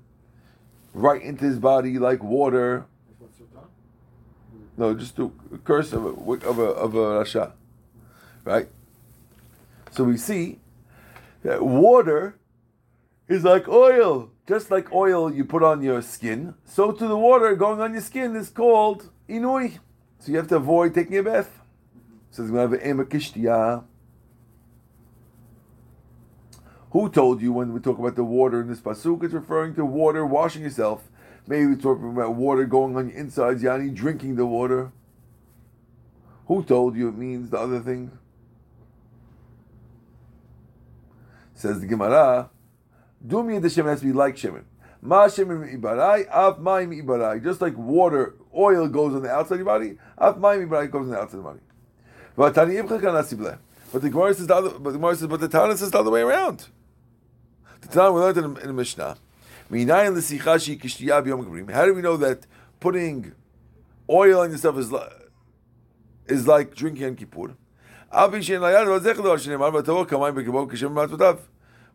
right 0.93 1.21
into 1.21 1.45
his 1.45 1.59
body 1.59 1.99
like 1.99 2.23
water. 2.23 2.85
No, 4.77 4.93
just 4.93 5.15
the 5.15 5.31
curse 5.63 5.93
of 5.93 6.05
a 6.05 6.09
of 6.09 6.59
a 6.59 6.63
of 6.63 6.95
a 6.95 6.99
rasha, 6.99 7.53
right? 8.43 8.69
So 9.91 10.03
we 10.03 10.17
see 10.17 10.59
that 11.43 11.63
water 11.63 12.37
is 13.27 13.43
like 13.43 13.67
oil, 13.67 14.31
just 14.47 14.71
like 14.71 14.91
oil 14.93 15.31
you 15.31 15.43
put 15.43 15.61
on 15.61 15.81
your 15.81 16.01
skin. 16.01 16.55
So 16.63 16.91
to 16.91 17.07
the 17.07 17.17
water 17.17 17.55
going 17.55 17.81
on 17.81 17.93
your 17.93 18.01
skin 18.01 18.35
is 18.35 18.49
called 18.49 19.09
inui. 19.29 19.79
So 20.19 20.31
you 20.31 20.37
have 20.37 20.47
to 20.47 20.55
avoid 20.55 20.93
taking 20.93 21.17
a 21.17 21.23
bath. 21.23 21.59
Says 22.31 22.49
we 22.49 22.57
have 22.59 22.73
an 22.73 22.79
emakishtiya. 22.79 23.83
Who 26.91 27.09
told 27.09 27.41
you 27.41 27.51
when 27.51 27.73
we 27.73 27.81
talk 27.81 27.99
about 27.99 28.15
the 28.15 28.23
water 28.23 28.61
in 28.61 28.69
this 28.69 28.79
pasuk? 28.79 29.23
It's 29.23 29.33
referring 29.33 29.75
to 29.75 29.85
water 29.85 30.25
washing 30.25 30.63
yourself. 30.63 31.09
Maybe 31.45 31.65
we're 31.67 31.75
talking 31.75 32.09
about 32.09 32.35
water 32.35 32.65
going 32.65 32.95
on 32.95 33.09
your 33.09 33.17
insides, 33.17 33.63
yani 33.63 33.93
drinking 33.93 34.35
the 34.35 34.45
water. 34.45 34.91
Who 36.47 36.63
told 36.63 36.95
you 36.95 37.09
it 37.09 37.17
means 37.17 37.49
the 37.49 37.59
other 37.59 37.79
thing? 37.79 38.17
Says 41.53 41.81
the 41.81 41.87
Gemara, 41.87 42.49
Dumi 43.25 43.61
the 43.61 43.67
Shemin 43.67 43.87
has 43.87 43.99
to 44.01 44.05
be 44.05 44.13
like 44.13 44.35
Shemin. 44.35 44.63
Ma 45.01 45.27
Shemin 45.27 45.79
ibarai, 45.79 46.27
av 46.29 46.59
mayim 46.59 47.03
ibarai. 47.03 47.43
Just 47.43 47.61
like 47.61 47.77
water, 47.77 48.35
oil 48.55 48.87
goes 48.87 49.15
on 49.15 49.21
the 49.23 49.29
outside 49.29 49.55
of 49.55 49.59
your 49.59 49.65
body, 49.65 49.97
av 50.17 50.37
mayim 50.37 50.67
ibarai 50.67 50.91
goes 50.91 51.03
on 51.03 51.09
the 51.09 51.17
outside 51.17 51.37
of 51.37 51.43
the 51.43 51.49
body. 51.49 51.59
But 52.37 52.53
the 54.01 54.09
Gemara 54.09 54.33
says 54.33 54.47
but 54.47 54.83
the 54.83 54.91
Gemara 54.91 55.15
says, 55.15 55.27
but 55.27 55.39
the 55.39 55.47
Tana 55.47 55.75
says 55.75 55.89
the 55.91 55.99
other 55.99 56.11
way 56.11 56.21
around. 56.21 56.67
The 57.81 57.87
Tana 57.87 58.11
we 58.11 58.19
learned 58.19 58.37
in, 58.37 58.57
in 58.57 58.67
the 58.67 58.73
Mishnah. 58.73 59.17
How 59.69 59.75
do 61.85 61.93
we 61.93 62.01
know 62.01 62.17
that 62.17 62.45
putting 62.79 63.33
oil 64.09 64.39
on 64.39 64.51
yourself 64.51 64.77
is, 64.77 64.91
li- 64.91 65.01
is 66.27 66.47
like 66.47 66.75
drinking 66.75 67.05
on 67.05 67.15
Kippur? 67.15 67.55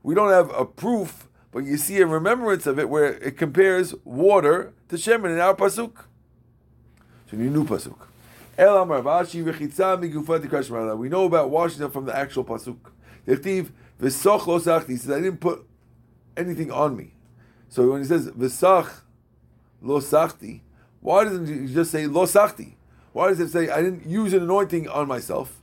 We 0.03 0.15
don't 0.15 0.31
have 0.31 0.51
a 0.51 0.65
proof, 0.65 1.29
but 1.51 1.65
you 1.65 1.77
see 1.77 2.01
a 2.01 2.07
remembrance 2.07 2.67
of 2.67 2.79
it 2.79 2.89
where 2.89 3.15
it 3.15 3.37
compares 3.37 3.95
water 4.05 4.73
to 4.89 4.97
shemen 4.97 5.33
in 5.33 5.39
our 5.39 5.55
pasuk. 5.55 6.05
So 7.31 7.37
in 7.37 7.41
your 7.41 7.53
new 7.53 7.65
pasuk. 7.65 7.99
We 10.99 11.09
know 11.09 11.25
about 11.25 11.51
washing 11.51 11.81
them 11.81 11.91
from 11.91 12.05
the 12.05 12.17
actual 12.17 12.45
pasuk. 12.45 12.77
He 13.25 14.97
says, 14.97 15.11
I 15.11 15.21
didn't 15.21 15.41
put 15.41 15.67
anything 16.37 16.71
on 16.71 16.97
me. 16.97 17.15
So 17.69 17.93
when 17.93 18.03
he 18.03 18.07
says 18.07 18.29
v'sach 18.29 19.03
lo 19.81 20.01
sachti, 20.01 20.61
why 21.01 21.25
doesn't 21.25 21.47
he 21.47 21.73
just 21.73 21.91
say 21.91 22.07
lo 22.07 22.27
sachti? 22.27 22.75
Why 23.13 23.29
does 23.29 23.41
it 23.41 23.49
say 23.49 23.71
I 23.71 23.81
didn't 23.81 24.07
use 24.07 24.33
an 24.35 24.43
anointing 24.43 24.89
on 24.89 25.09
myself? 25.09 25.61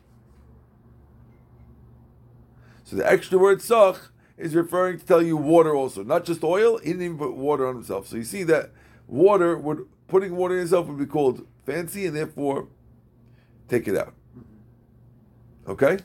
So 2.86 2.96
the 2.96 3.06
extra 3.10 3.38
word 3.38 3.62
sach 3.62 4.12
is 4.40 4.56
referring 4.56 4.98
to 4.98 5.06
tell 5.06 5.22
you 5.22 5.38
water 5.38 5.76
also, 5.76 6.04
not 6.04 6.26
just 6.26 6.44
oil. 6.44 6.78
He 6.80 6.88
didn't 6.88 7.04
even 7.04 7.18
put 7.18 7.36
water 7.36 7.68
on 7.68 7.76
himself. 7.76 8.08
So 8.08 8.16
you 8.16 8.24
see 8.24 8.44
that 8.44 8.72
water 9.08 9.58
would 9.58 9.86
putting 10.08 10.36
water 10.36 10.56
in 10.56 10.62
yourself 10.62 10.88
would 10.88 10.98
be 10.98 11.06
called 11.06 11.46
fancy, 11.66 12.06
and 12.06 12.16
therefore 12.16 12.68
take 13.68 13.88
it 13.88 13.96
out. 13.96 14.14
Okay. 15.68 16.00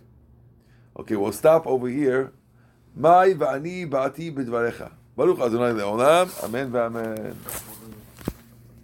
Okay, 0.97 1.17
we'll 1.17 1.33
stop 1.33 1.67
over 1.67 1.89
here. 1.89 2.33
Mai 2.95 3.33
va'ani 3.33 3.89
ba'ati 3.89 4.33
b'dvarecha. 4.35 4.93
Baruch 5.17 5.41
Adonai 5.41 5.73
le'olam. 5.73 6.45
Amen 6.45 6.71
v'amen. 6.71 7.74